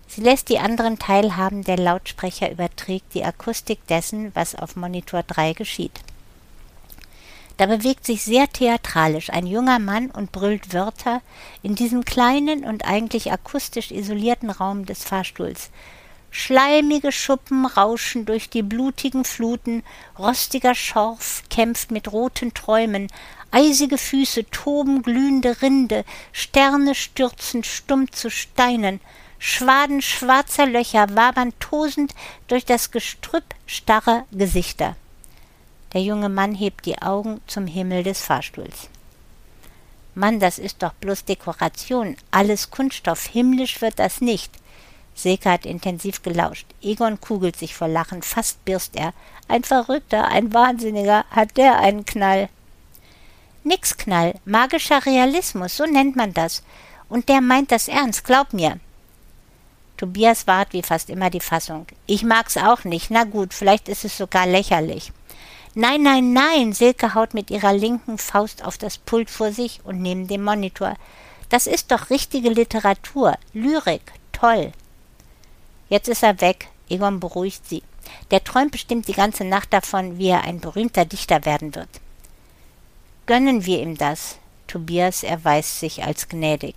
[0.08, 5.54] Sie lässt die anderen teilhaben, der Lautsprecher überträgt die Akustik dessen, was auf Monitor 3
[5.54, 6.00] geschieht.
[7.58, 11.22] Da bewegt sich sehr theatralisch ein junger Mann und brüllt Wörter
[11.64, 15.72] in diesem kleinen und eigentlich akustisch isolierten Raum des Fahrstuhls,
[16.30, 19.84] Schleimige Schuppen rauschen durch die blutigen Fluten,
[20.20, 23.08] rostiger Schorf kämpft mit roten Träumen,
[23.50, 29.00] eisige Füße toben glühende Rinde, Sterne stürzen stumm zu Steinen,
[29.40, 32.16] Schwaden schwarzer Löcher wabern tosend
[32.48, 34.96] durch das Gestrüpp starrer Gesichter.
[35.94, 38.90] Der junge Mann hebt die Augen zum Himmel des Fahrstuhls.
[40.16, 44.52] Mann, das ist doch bloß Dekoration, alles Kunststoff, himmlisch wird das nicht.
[45.14, 46.68] Silke hat intensiv gelauscht.
[46.82, 49.14] Egon kugelt sich vor Lachen, fast birst er.
[49.48, 52.50] Ein Verrückter, ein Wahnsinniger, hat der einen Knall.
[53.64, 56.64] Nix Knall, magischer Realismus, so nennt man das.
[57.10, 58.80] Und der meint das ernst, glaub mir.
[59.98, 61.88] Tobias wahrt wie fast immer die Fassung.
[62.06, 65.12] Ich mag's auch nicht, na gut, vielleicht ist es sogar lächerlich.
[65.74, 70.02] Nein, nein, nein, Silke haut mit ihrer linken Faust auf das Pult vor sich und
[70.02, 70.96] neben dem Monitor.
[71.50, 74.72] Das ist doch richtige Literatur, Lyrik, toll.
[75.90, 76.68] Jetzt ist er weg.
[76.90, 77.84] Egon beruhigt sie.
[78.32, 81.90] Der träumt bestimmt die ganze Nacht davon, wie er ein berühmter Dichter werden wird.
[83.26, 84.38] Gönnen wir ihm das.
[84.68, 86.76] Tobias erweist sich als gnädig.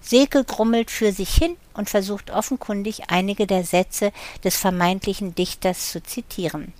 [0.00, 4.12] Silke grummelt für sich hin und versucht offenkundig einige der Sätze
[4.44, 6.72] des vermeintlichen Dichters zu zitieren.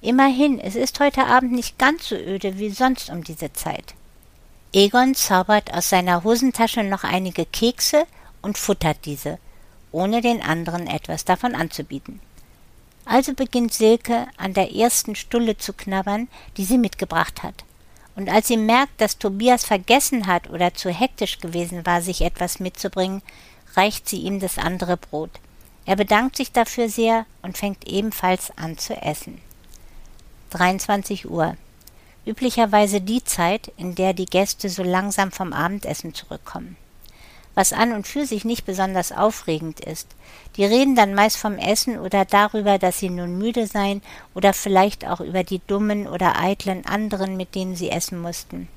[0.00, 3.94] Immerhin, es ist heute Abend nicht ganz so öde wie sonst um diese Zeit.
[4.72, 8.06] Egon zaubert aus seiner Hosentasche noch einige Kekse
[8.42, 9.38] und futtert diese
[9.94, 12.20] ohne den anderen etwas davon anzubieten.
[13.04, 17.64] Also beginnt Silke an der ersten Stulle zu knabbern, die sie mitgebracht hat.
[18.16, 22.60] Und als sie merkt, dass Tobias vergessen hat oder zu hektisch gewesen war, sich etwas
[22.60, 23.22] mitzubringen,
[23.76, 25.30] reicht sie ihm das andere Brot.
[25.86, 29.40] Er bedankt sich dafür sehr und fängt ebenfalls an zu essen.
[30.50, 31.56] 23 Uhr.
[32.24, 36.76] Üblicherweise die Zeit, in der die Gäste so langsam vom Abendessen zurückkommen
[37.54, 40.08] was an und für sich nicht besonders aufregend ist.
[40.56, 44.02] Die reden dann meist vom Essen oder darüber, dass sie nun müde seien
[44.34, 48.68] oder vielleicht auch über die dummen oder eitlen anderen, mit denen sie essen mussten.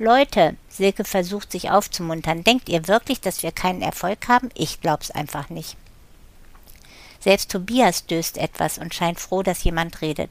[0.00, 4.48] Leute, Silke versucht sich aufzumuntern, denkt ihr wirklich, dass wir keinen Erfolg haben?
[4.54, 5.76] Ich glaub's einfach nicht.
[7.18, 10.30] Selbst Tobias döst etwas und scheint froh, dass jemand redet.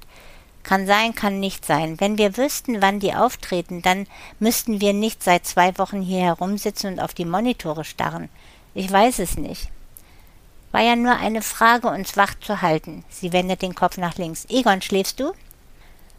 [0.63, 1.99] Kann sein, kann nicht sein.
[1.99, 4.07] Wenn wir wüssten, wann die auftreten, dann
[4.39, 8.29] müssten wir nicht seit zwei Wochen hier herumsitzen und auf die Monitore starren.
[8.73, 9.69] Ich weiß es nicht.
[10.71, 13.03] War ja nur eine Frage, uns wach zu halten.
[13.09, 14.45] Sie wendet den Kopf nach links.
[14.49, 15.33] Egon, schläfst du?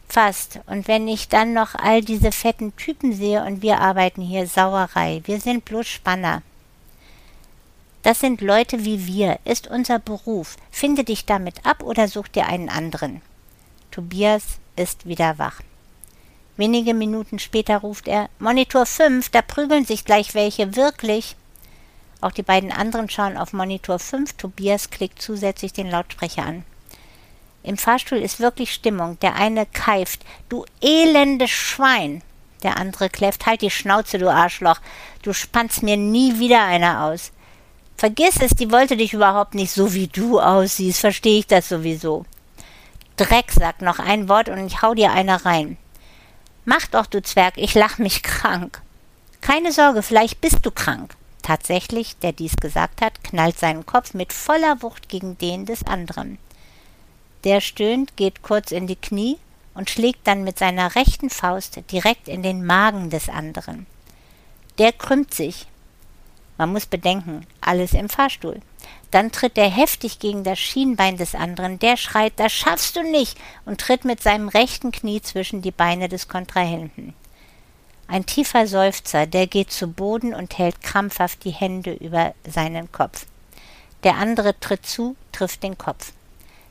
[0.08, 0.60] Fast.
[0.66, 5.20] Und wenn ich dann noch all diese fetten Typen sehe und wir arbeiten hier Sauerei.
[5.24, 6.42] Wir sind bloß Spanner.
[8.02, 10.56] Das sind Leute wie wir, ist unser Beruf.
[10.70, 13.20] Finde dich damit ab oder such dir einen anderen.
[13.90, 14.44] Tobias
[14.76, 15.60] ist wieder wach.
[16.56, 21.36] Wenige Minuten später ruft er Monitor 5, da prügeln sich gleich welche, wirklich.
[22.20, 24.32] Auch die beiden anderen schauen auf Monitor 5.
[24.32, 26.64] Tobias klickt zusätzlich den Lautsprecher an.
[27.68, 29.20] Im Fahrstuhl ist wirklich Stimmung.
[29.20, 30.24] Der eine keift.
[30.48, 32.22] Du elendes Schwein.
[32.62, 33.44] Der andere kläfft.
[33.44, 34.80] Halt die Schnauze, du Arschloch.
[35.20, 37.30] Du spannst mir nie wieder einer aus.
[37.98, 40.98] Vergiss es, die wollte dich überhaupt nicht so wie du aussiehst.
[40.98, 42.24] Verstehe ich das sowieso.
[43.18, 45.76] Dreck, sagt noch ein Wort und ich hau dir einer rein.
[46.64, 48.80] Mach doch, du Zwerg, ich lach mich krank.
[49.42, 51.16] Keine Sorge, vielleicht bist du krank.
[51.42, 56.38] Tatsächlich, der dies gesagt hat, knallt seinen Kopf mit voller Wucht gegen den des anderen.
[57.48, 59.38] Der stöhnt, geht kurz in die Knie
[59.72, 63.86] und schlägt dann mit seiner rechten Faust direkt in den Magen des anderen.
[64.76, 65.64] Der krümmt sich.
[66.58, 68.60] Man muss bedenken, alles im Fahrstuhl.
[69.10, 73.38] Dann tritt er heftig gegen das Schienbein des anderen, der schreit, das schaffst du nicht,
[73.64, 77.14] und tritt mit seinem rechten Knie zwischen die Beine des Kontrahenten.
[78.08, 83.24] Ein tiefer Seufzer, der geht zu Boden und hält krampfhaft die Hände über seinen Kopf.
[84.04, 86.12] Der andere tritt zu, trifft den Kopf.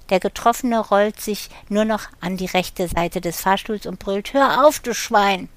[0.10, 4.66] Der Getroffene rollt sich nur noch an die rechte Seite des Fahrstuhls und brüllt Hör
[4.66, 5.50] auf, du Schwein.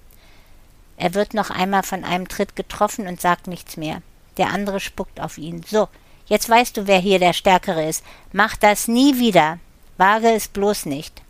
[0.96, 4.02] Er wird noch einmal von einem Tritt getroffen und sagt nichts mehr.
[4.36, 5.62] Der andere spuckt auf ihn.
[5.62, 5.88] So,
[6.26, 8.04] jetzt weißt du, wer hier der Stärkere ist.
[8.32, 9.58] Mach das nie wieder.
[9.96, 11.22] Wage es bloß nicht.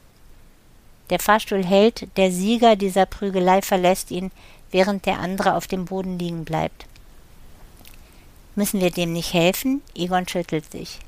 [1.11, 4.31] Der Fahrstuhl hält, der Sieger dieser Prügelei verlässt ihn,
[4.71, 6.87] während der andere auf dem Boden liegen bleibt.
[8.55, 9.83] Müssen wir dem nicht helfen?
[9.95, 11.01] Egon schüttelt sich.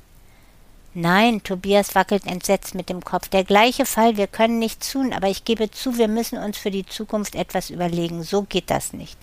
[0.95, 3.27] Nein, Tobias wackelt entsetzt mit dem Kopf.
[3.27, 6.69] Der gleiche Fall, wir können nichts tun, aber ich gebe zu, wir müssen uns für
[6.69, 8.21] die Zukunft etwas überlegen.
[8.21, 9.17] So geht das nicht.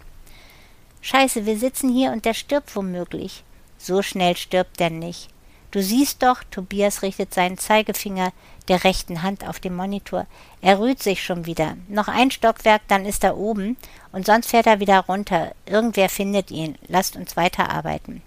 [1.01, 3.45] Scheiße, wir sitzen hier und der stirbt womöglich.
[3.79, 5.29] So schnell stirbt er nicht.
[5.71, 8.33] Du siehst doch, Tobias richtet seinen Zeigefinger
[8.67, 10.27] der rechten Hand auf den Monitor.
[10.61, 11.77] Er rührt sich schon wieder.
[11.89, 13.77] Noch ein Stockwerk, dann ist er oben,
[14.11, 15.55] und sonst fährt er wieder runter.
[15.67, 16.77] Irgendwer findet ihn.
[16.89, 18.23] Lasst uns weiterarbeiten.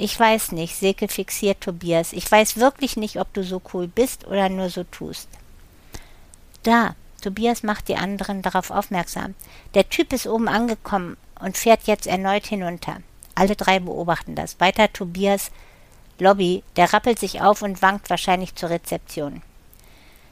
[0.00, 2.12] Ich weiß nicht, Silke fixiert Tobias.
[2.12, 5.28] Ich weiß wirklich nicht, ob du so cool bist oder nur so tust.
[6.62, 9.34] Da, Tobias macht die anderen darauf aufmerksam.
[9.74, 12.98] Der Typ ist oben angekommen und fährt jetzt erneut hinunter.
[13.34, 14.60] Alle drei beobachten das.
[14.60, 15.50] Weiter Tobias
[16.20, 19.42] Lobby, der rappelt sich auf und wankt wahrscheinlich zur Rezeption.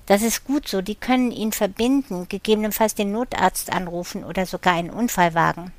[0.06, 4.90] Das ist gut so, die können ihn verbinden, gegebenenfalls den Notarzt anrufen oder sogar einen
[4.90, 5.72] Unfallwagen.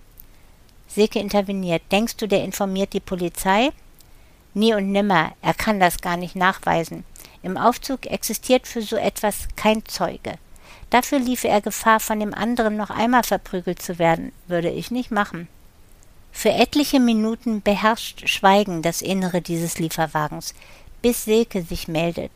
[0.88, 1.84] Silke interveniert.
[1.92, 3.72] Denkst du, der informiert die Polizei?
[4.54, 7.04] Nie und nimmer, er kann das gar nicht nachweisen.
[7.44, 10.34] Im Aufzug existiert für so etwas kein Zeuge.
[10.90, 15.12] Dafür liefe er Gefahr, von dem anderen noch einmal verprügelt zu werden, würde ich nicht
[15.12, 15.48] machen.
[16.32, 20.54] Für etliche Minuten beherrscht Schweigen das Innere dieses Lieferwagens,
[21.02, 22.32] bis Silke sich meldet.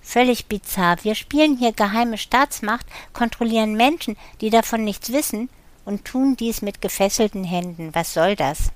[0.00, 0.98] Völlig bizarr.
[1.02, 5.50] Wir spielen hier geheime Staatsmacht, kontrollieren Menschen, die davon nichts wissen,
[5.86, 7.94] und tun dies mit gefesselten Händen.
[7.94, 8.70] Was soll das?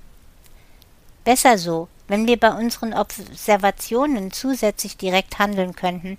[1.23, 6.17] Besser so, wenn wir bei unseren Observationen zusätzlich direkt handeln könnten.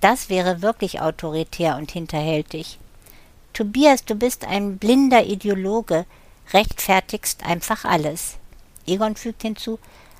[0.00, 2.78] Das wäre wirklich autoritär und hinterhältig.
[3.52, 6.06] Tobias, du bist ein blinder Ideologe,
[6.52, 8.38] rechtfertigst einfach alles.
[8.86, 9.78] Egon fügt hinzu,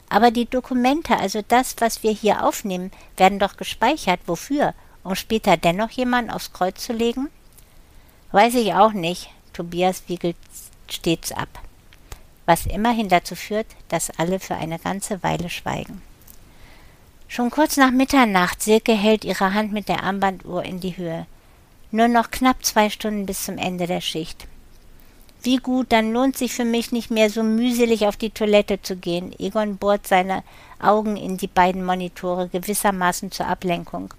[0.08, 4.20] aber die Dokumente, also das, was wir hier aufnehmen, werden doch gespeichert.
[4.26, 4.74] Wofür?
[5.02, 7.30] Um später dennoch jemanden aufs Kreuz zu legen?
[8.32, 9.30] Weiß ich auch nicht.
[9.60, 10.36] Tobias wiegelt
[10.88, 11.48] stets ab.
[12.46, 16.00] Was immerhin dazu führt, dass alle für eine ganze Weile schweigen.
[17.28, 21.26] Schon kurz nach Mitternacht, Silke hält ihre Hand mit der Armbanduhr in die Höhe.
[21.90, 24.46] Nur noch knapp zwei Stunden bis zum Ende der Schicht.
[25.42, 28.96] Wie gut, dann lohnt sich für mich nicht mehr so mühselig auf die Toilette zu
[28.96, 29.38] gehen.
[29.38, 30.42] Egon bohrt seine
[30.80, 34.14] Augen in die beiden Monitore gewissermaßen zur Ablenkung.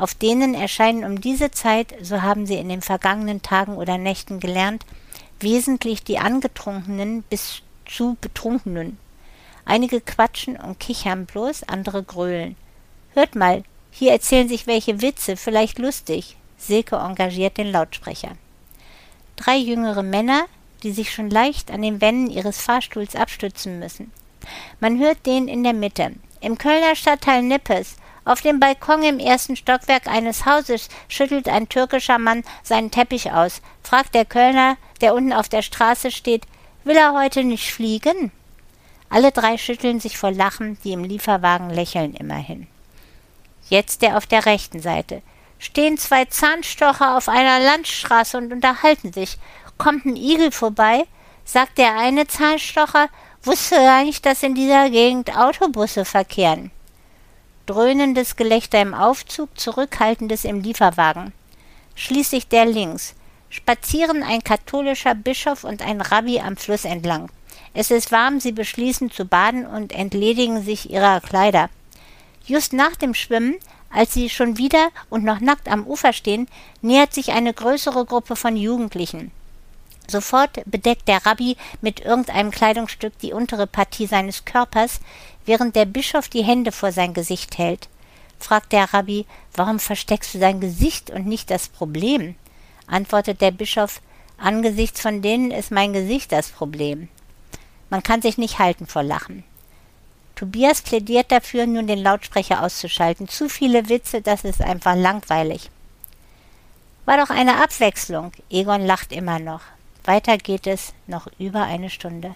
[0.00, 4.40] Auf denen erscheinen um diese Zeit, so haben sie in den vergangenen Tagen oder Nächten
[4.40, 4.84] gelernt,
[5.40, 8.98] wesentlich die Angetrunkenen bis zu Betrunkenen.
[9.64, 12.56] Einige quatschen und kichern bloß, andere grölen.
[13.12, 16.36] Hört mal, hier erzählen sich welche Witze, vielleicht lustig.
[16.56, 18.36] Silke engagiert den Lautsprecher
[19.40, 20.46] drei jüngere Männer,
[20.82, 24.12] die sich schon leicht an den Wänden ihres Fahrstuhls abstützen müssen.
[24.80, 26.12] Man hört den in der Mitte.
[26.40, 27.96] Im Kölner Stadtteil Nippes,
[28.30, 33.60] auf dem Balkon im ersten Stockwerk eines Hauses, schüttelt ein türkischer Mann seinen Teppich aus,
[33.82, 36.44] fragt der Kölner, der unten auf der Straße steht,
[36.84, 38.30] will er heute nicht fliegen?
[39.08, 42.68] Alle drei schütteln sich vor Lachen, die im Lieferwagen lächeln immerhin.
[43.68, 45.22] Jetzt der auf der rechten Seite
[45.58, 49.38] stehen zwei Zahnstocher auf einer Landstraße und unterhalten sich.
[49.76, 51.04] Kommt ein Igel vorbei,
[51.44, 53.08] sagt der eine Zahnstocher,
[53.42, 56.70] wusste gar nicht, dass in dieser Gegend Autobusse verkehren.
[57.70, 61.32] Dröhnendes Gelächter im Aufzug, zurückhaltendes im Lieferwagen.
[61.94, 63.14] Schließlich der links.
[63.48, 67.30] Spazieren ein katholischer Bischof und ein Rabbi am Fluss entlang.
[67.72, 71.70] Es ist warm, sie beschließen zu baden und entledigen sich ihrer Kleider.
[72.44, 73.54] Just nach dem Schwimmen
[73.90, 76.48] als sie schon wieder und noch nackt am Ufer stehen,
[76.80, 79.32] nähert sich eine größere Gruppe von Jugendlichen.
[80.10, 85.00] Sofort bedeckt der Rabbi mit irgendeinem Kleidungsstück die untere Partie seines Körpers,
[85.46, 87.88] während der Bischof die Hände vor sein Gesicht hält.
[88.38, 92.34] Fragt der Rabbi, warum versteckst du dein Gesicht und nicht das Problem?
[92.86, 94.00] Antwortet der Bischof,
[94.36, 97.08] angesichts von denen ist mein Gesicht das Problem.
[97.88, 99.44] Man kann sich nicht halten vor Lachen.
[100.34, 103.28] Tobias plädiert dafür, nun den Lautsprecher auszuschalten.
[103.28, 105.70] Zu viele Witze, das ist einfach langweilig.
[107.04, 108.32] War doch eine Abwechslung.
[108.48, 109.60] Egon lacht immer noch.
[110.04, 112.34] Weiter geht es noch über eine Stunde.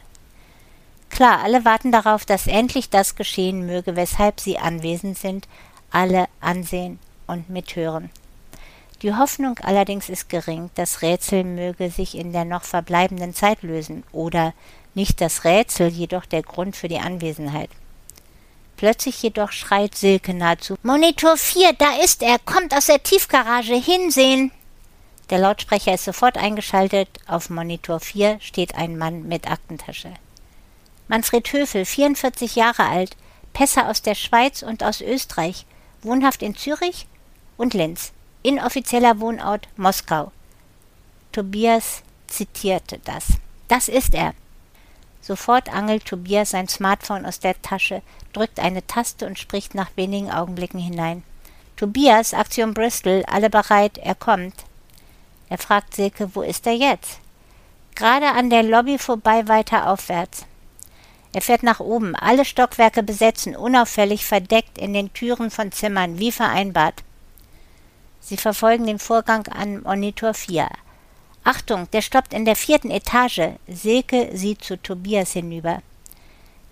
[1.11, 5.47] Klar, alle warten darauf, dass endlich das geschehen möge, weshalb sie anwesend sind,
[5.91, 8.11] alle ansehen und mithören.
[9.03, 14.03] Die Hoffnung allerdings ist gering, das Rätsel möge sich in der noch verbleibenden Zeit lösen,
[14.13, 14.55] oder
[14.95, 17.71] nicht das Rätsel, jedoch der Grund für die Anwesenheit.
[18.77, 24.51] Plötzlich jedoch schreit Silke nahezu Monitor 4, da ist er, kommt aus der Tiefgarage, hinsehen.
[25.31, 30.13] Der Lautsprecher ist sofort eingeschaltet, auf Monitor 4 steht ein Mann mit Aktentasche.
[31.09, 33.17] Manfred Höfel, 44 Jahre alt,
[33.53, 35.65] Pässer aus der Schweiz und aus Österreich,
[36.03, 37.07] wohnhaft in Zürich
[37.57, 38.13] und Linz,
[38.43, 40.33] inoffizieller Wohnort Moskau.
[41.33, 43.25] Tobias zitierte das.
[43.69, 44.35] Das ist er.
[45.21, 48.03] Sofort angelt Tobias sein Smartphone aus der Tasche,
[48.35, 51.23] drückt eine Taste und spricht nach wenigen Augenblicken hinein.
[51.77, 54.55] Tobias, Aktion Bristol, alle bereit, er kommt.
[55.49, 57.21] Er fragt Silke, wo ist er jetzt?
[57.95, 60.47] Gerade an der Lobby vorbei weiter aufwärts.
[61.33, 66.33] Er fährt nach oben, alle Stockwerke besetzen, unauffällig verdeckt in den Türen von Zimmern, wie
[66.33, 67.03] vereinbart.
[68.21, 70.69] Sie verfolgen den Vorgang an Monitor 4.
[71.43, 73.51] Achtung, der stoppt in der vierten Etage.
[73.69, 75.83] Silke sieht zu Tobias hinüber.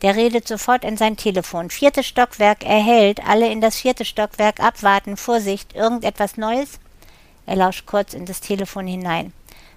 [0.01, 1.69] Der redet sofort in sein Telefon.
[1.69, 5.17] Viertes Stockwerk erhält, alle in das vierte Stockwerk abwarten.
[5.17, 6.81] Vorsicht, irgendetwas Neues?
[7.47, 9.33] Er lauscht kurz in das Telefon hinein.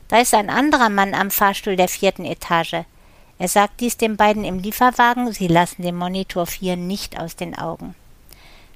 [0.08, 2.86] Da ist ein anderer Mann am Fahrstuhl der vierten Etage.
[3.38, 7.58] Er sagt dies den beiden im Lieferwagen, sie lassen den Monitor 4 nicht aus den
[7.58, 7.96] Augen.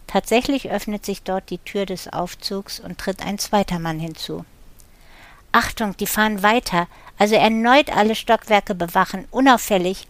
[0.08, 4.44] Tatsächlich öffnet sich dort die Tür des Aufzugs und tritt ein zweiter Mann hinzu.
[5.52, 6.88] Achtung, die fahren weiter,
[7.18, 10.08] also erneut alle Stockwerke bewachen, unauffällig.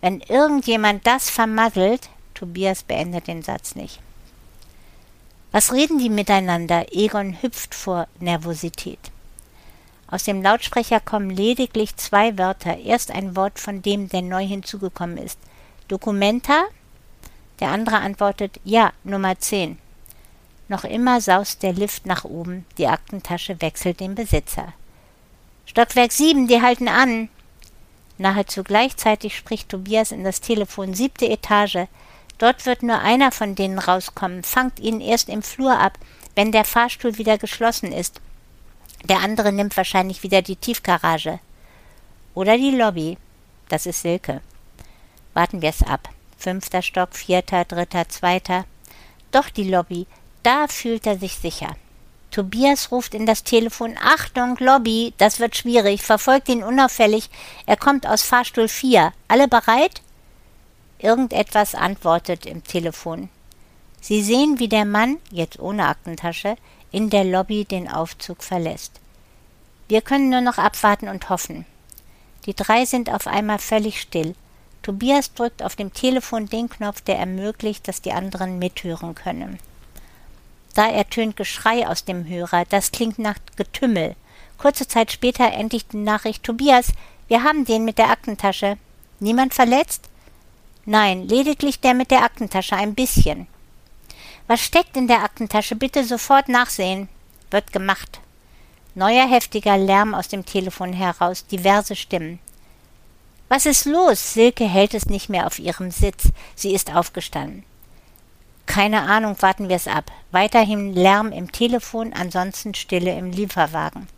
[0.00, 4.00] Wenn irgendjemand das vermasselt, Tobias beendet den Satz nicht.
[5.52, 6.86] Was reden die miteinander?
[6.92, 9.10] Egon hüpft vor Nervosität.
[10.06, 12.78] Aus dem Lautsprecher kommen lediglich zwei Wörter.
[12.78, 15.38] Erst ein Wort von dem, der neu hinzugekommen ist.
[15.88, 16.64] Documenta?
[17.58, 19.78] Der andere antwortet Ja, Nummer 10.
[20.68, 24.72] Noch immer saust der Lift nach oben, die Aktentasche wechselt den Besitzer.
[25.66, 27.28] Stockwerk 7, die halten an.
[28.18, 31.86] Nahezu gleichzeitig spricht Tobias in das Telefon siebte Etage.
[32.40, 35.98] Dort wird nur einer von denen rauskommen, fangt ihn erst im Flur ab,
[36.34, 38.22] wenn der Fahrstuhl wieder geschlossen ist.
[39.04, 41.38] Der andere nimmt wahrscheinlich wieder die Tiefgarage.
[42.34, 43.18] Oder die Lobby.
[43.68, 44.40] Das ist Silke.
[45.34, 46.08] Warten wir es ab.
[46.38, 48.64] Fünfter Stock, vierter, dritter, zweiter.
[49.32, 50.06] Doch die Lobby.
[50.42, 51.76] Da fühlt er sich sicher.
[52.30, 57.28] Tobias ruft in das Telefon Achtung, Lobby, das wird schwierig, verfolgt ihn unauffällig,
[57.66, 59.12] er kommt aus Fahrstuhl 4.
[59.28, 60.00] Alle bereit?
[61.02, 63.30] Irgendetwas antwortet im Telefon.
[64.00, 66.56] Sie sehen, wie der Mann, jetzt ohne Aktentasche,
[66.92, 69.00] in der Lobby den Aufzug verlässt.
[69.88, 71.64] Wir können nur noch abwarten und hoffen.
[72.46, 74.34] Die drei sind auf einmal völlig still.
[74.82, 79.58] Tobias drückt auf dem Telefon den Knopf, der ermöglicht, dass die anderen mithören können.
[80.74, 84.16] Da ertönt Geschrei aus dem Hörer, das klingt nach Getümmel.
[84.56, 86.92] Kurze Zeit später endlich die Nachricht Tobias,
[87.28, 88.76] wir haben den mit der Aktentasche.
[89.18, 90.08] Niemand verletzt?
[90.90, 93.46] Nein, lediglich der mit der Aktentasche ein bisschen.
[94.48, 95.76] Was steckt in der Aktentasche?
[95.76, 97.08] Bitte sofort nachsehen.
[97.52, 98.18] Wird gemacht.
[98.96, 102.40] Neuer heftiger Lärm aus dem Telefon heraus, diverse Stimmen.
[103.48, 104.34] Was ist los?
[104.34, 106.30] Silke hält es nicht mehr auf ihrem Sitz.
[106.56, 107.62] Sie ist aufgestanden.
[108.66, 110.10] Keine Ahnung, warten wir es ab.
[110.32, 114.08] Weiterhin Lärm im Telefon, ansonsten Stille im Lieferwagen.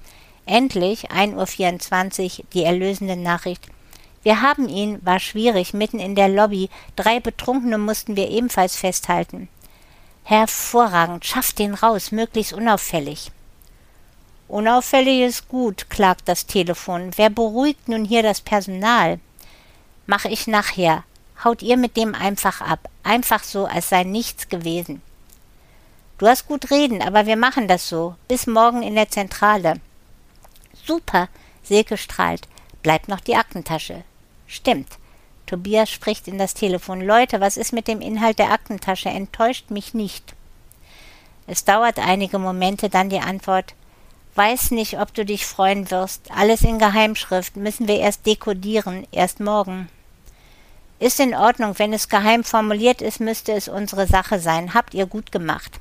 [0.46, 3.68] Endlich, 1.24 Uhr, die erlösende Nachricht.
[4.22, 6.70] Wir haben ihn, war schwierig, mitten in der Lobby.
[6.96, 9.48] Drei Betrunkene mussten wir ebenfalls festhalten.
[10.24, 13.32] Hervorragend, schafft den raus, möglichst unauffällig.
[14.48, 17.10] Unauffällig ist gut, klagt das Telefon.
[17.16, 19.18] Wer beruhigt nun hier das Personal?
[20.06, 21.04] Mach ich nachher
[21.44, 25.02] haut ihr mit dem einfach ab, einfach so, als sei nichts gewesen.
[26.18, 28.14] Du hast gut reden, aber wir machen das so.
[28.28, 29.80] Bis morgen in der Zentrale.
[30.84, 31.28] Super,
[31.64, 32.46] Silke strahlt.
[32.82, 34.04] Bleibt noch die Aktentasche.
[34.52, 34.98] Stimmt.
[35.46, 37.00] Tobias spricht in das Telefon.
[37.00, 39.08] Leute, was ist mit dem Inhalt der Aktentasche?
[39.08, 40.34] Enttäuscht mich nicht.
[41.46, 43.74] Es dauert einige Momente, dann die Antwort.
[44.34, 46.30] Weiß nicht, ob du dich freuen wirst.
[46.30, 47.56] Alles in Geheimschrift.
[47.56, 49.06] Müssen wir erst dekodieren.
[49.10, 49.88] Erst morgen.
[50.98, 54.74] Ist in Ordnung, wenn es geheim formuliert ist, müsste es unsere Sache sein.
[54.74, 55.80] Habt ihr gut gemacht.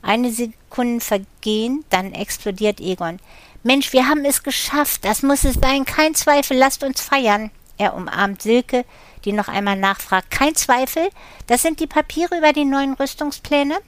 [0.00, 3.20] Eine Sekunde vergehen, dann explodiert Egon.
[3.62, 5.04] Mensch, wir haben es geschafft.
[5.04, 5.84] Das muss es sein.
[5.84, 6.56] Kein Zweifel.
[6.56, 7.50] Lasst uns feiern.
[7.78, 8.84] Er umarmt Silke,
[9.24, 10.30] die noch einmal nachfragt.
[10.30, 11.08] Kein Zweifel?
[11.46, 13.78] Das sind die Papiere über die neuen Rüstungspläne?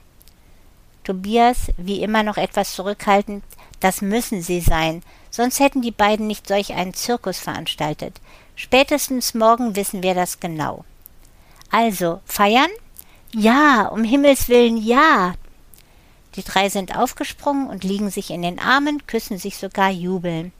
[1.04, 3.42] Tobias, wie immer noch etwas zurückhaltend.
[3.80, 8.20] Das müssen sie sein, sonst hätten die beiden nicht solch einen Zirkus veranstaltet.
[8.56, 10.84] Spätestens morgen wissen wir das genau.
[11.70, 12.70] Also, feiern?
[13.32, 15.34] Ja, um Himmels willen, ja.
[16.34, 20.52] Die drei sind aufgesprungen und liegen sich in den Armen, küssen sich sogar, jubeln.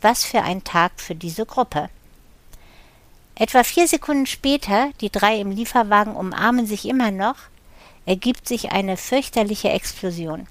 [0.00, 1.90] Was für ein Tag für diese Gruppe.
[3.40, 7.36] Etwa vier Sekunden später, die drei im Lieferwagen umarmen sich immer noch,
[8.04, 10.48] ergibt sich eine fürchterliche Explosion.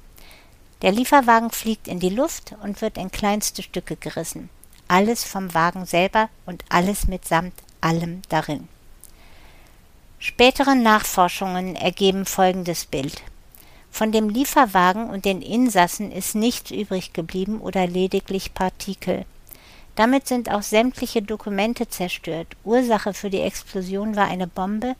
[0.81, 4.49] Der Lieferwagen fliegt in die Luft und wird in kleinste Stücke gerissen.
[4.87, 8.69] Alles vom Wagen selber und alles mitsamt allem darin.
[10.19, 13.21] Spätere Nachforschungen ergeben folgendes Bild.
[13.91, 19.25] Von dem Lieferwagen und den Insassen ist nichts übrig geblieben oder lediglich Partikel.
[19.97, 22.55] Damit sind auch sämtliche Dokumente zerstört.
[22.63, 24.95] Ursache für die Explosion war eine Bombe,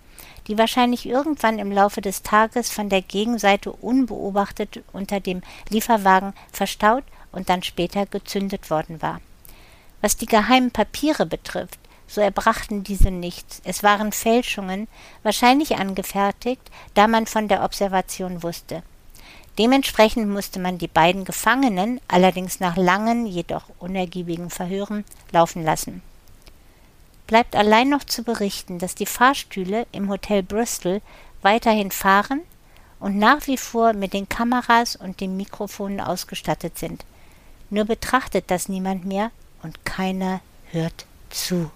[0.47, 7.03] die wahrscheinlich irgendwann im Laufe des Tages von der Gegenseite unbeobachtet unter dem Lieferwagen verstaut
[7.31, 9.21] und dann später gezündet worden war.
[10.01, 13.61] Was die geheimen Papiere betrifft, so erbrachten diese nichts.
[13.65, 14.87] Es waren Fälschungen,
[15.21, 18.81] wahrscheinlich angefertigt, da man von der Observation wusste.
[19.57, 26.03] Dementsprechend musste man die beiden Gefangenen, allerdings nach langen, jedoch unergiebigen Verhören, laufen lassen.
[27.25, 31.01] Bleibt allein noch zu berichten, dass die Fahrstühle im Hotel Bristol
[31.41, 32.41] weiterhin fahren
[32.99, 37.03] und nach wie vor mit den Kameras und den Mikrofonen ausgestattet sind.
[37.69, 39.31] Nur betrachtet das niemand mehr
[39.63, 40.39] und keiner
[40.71, 41.69] hört zu.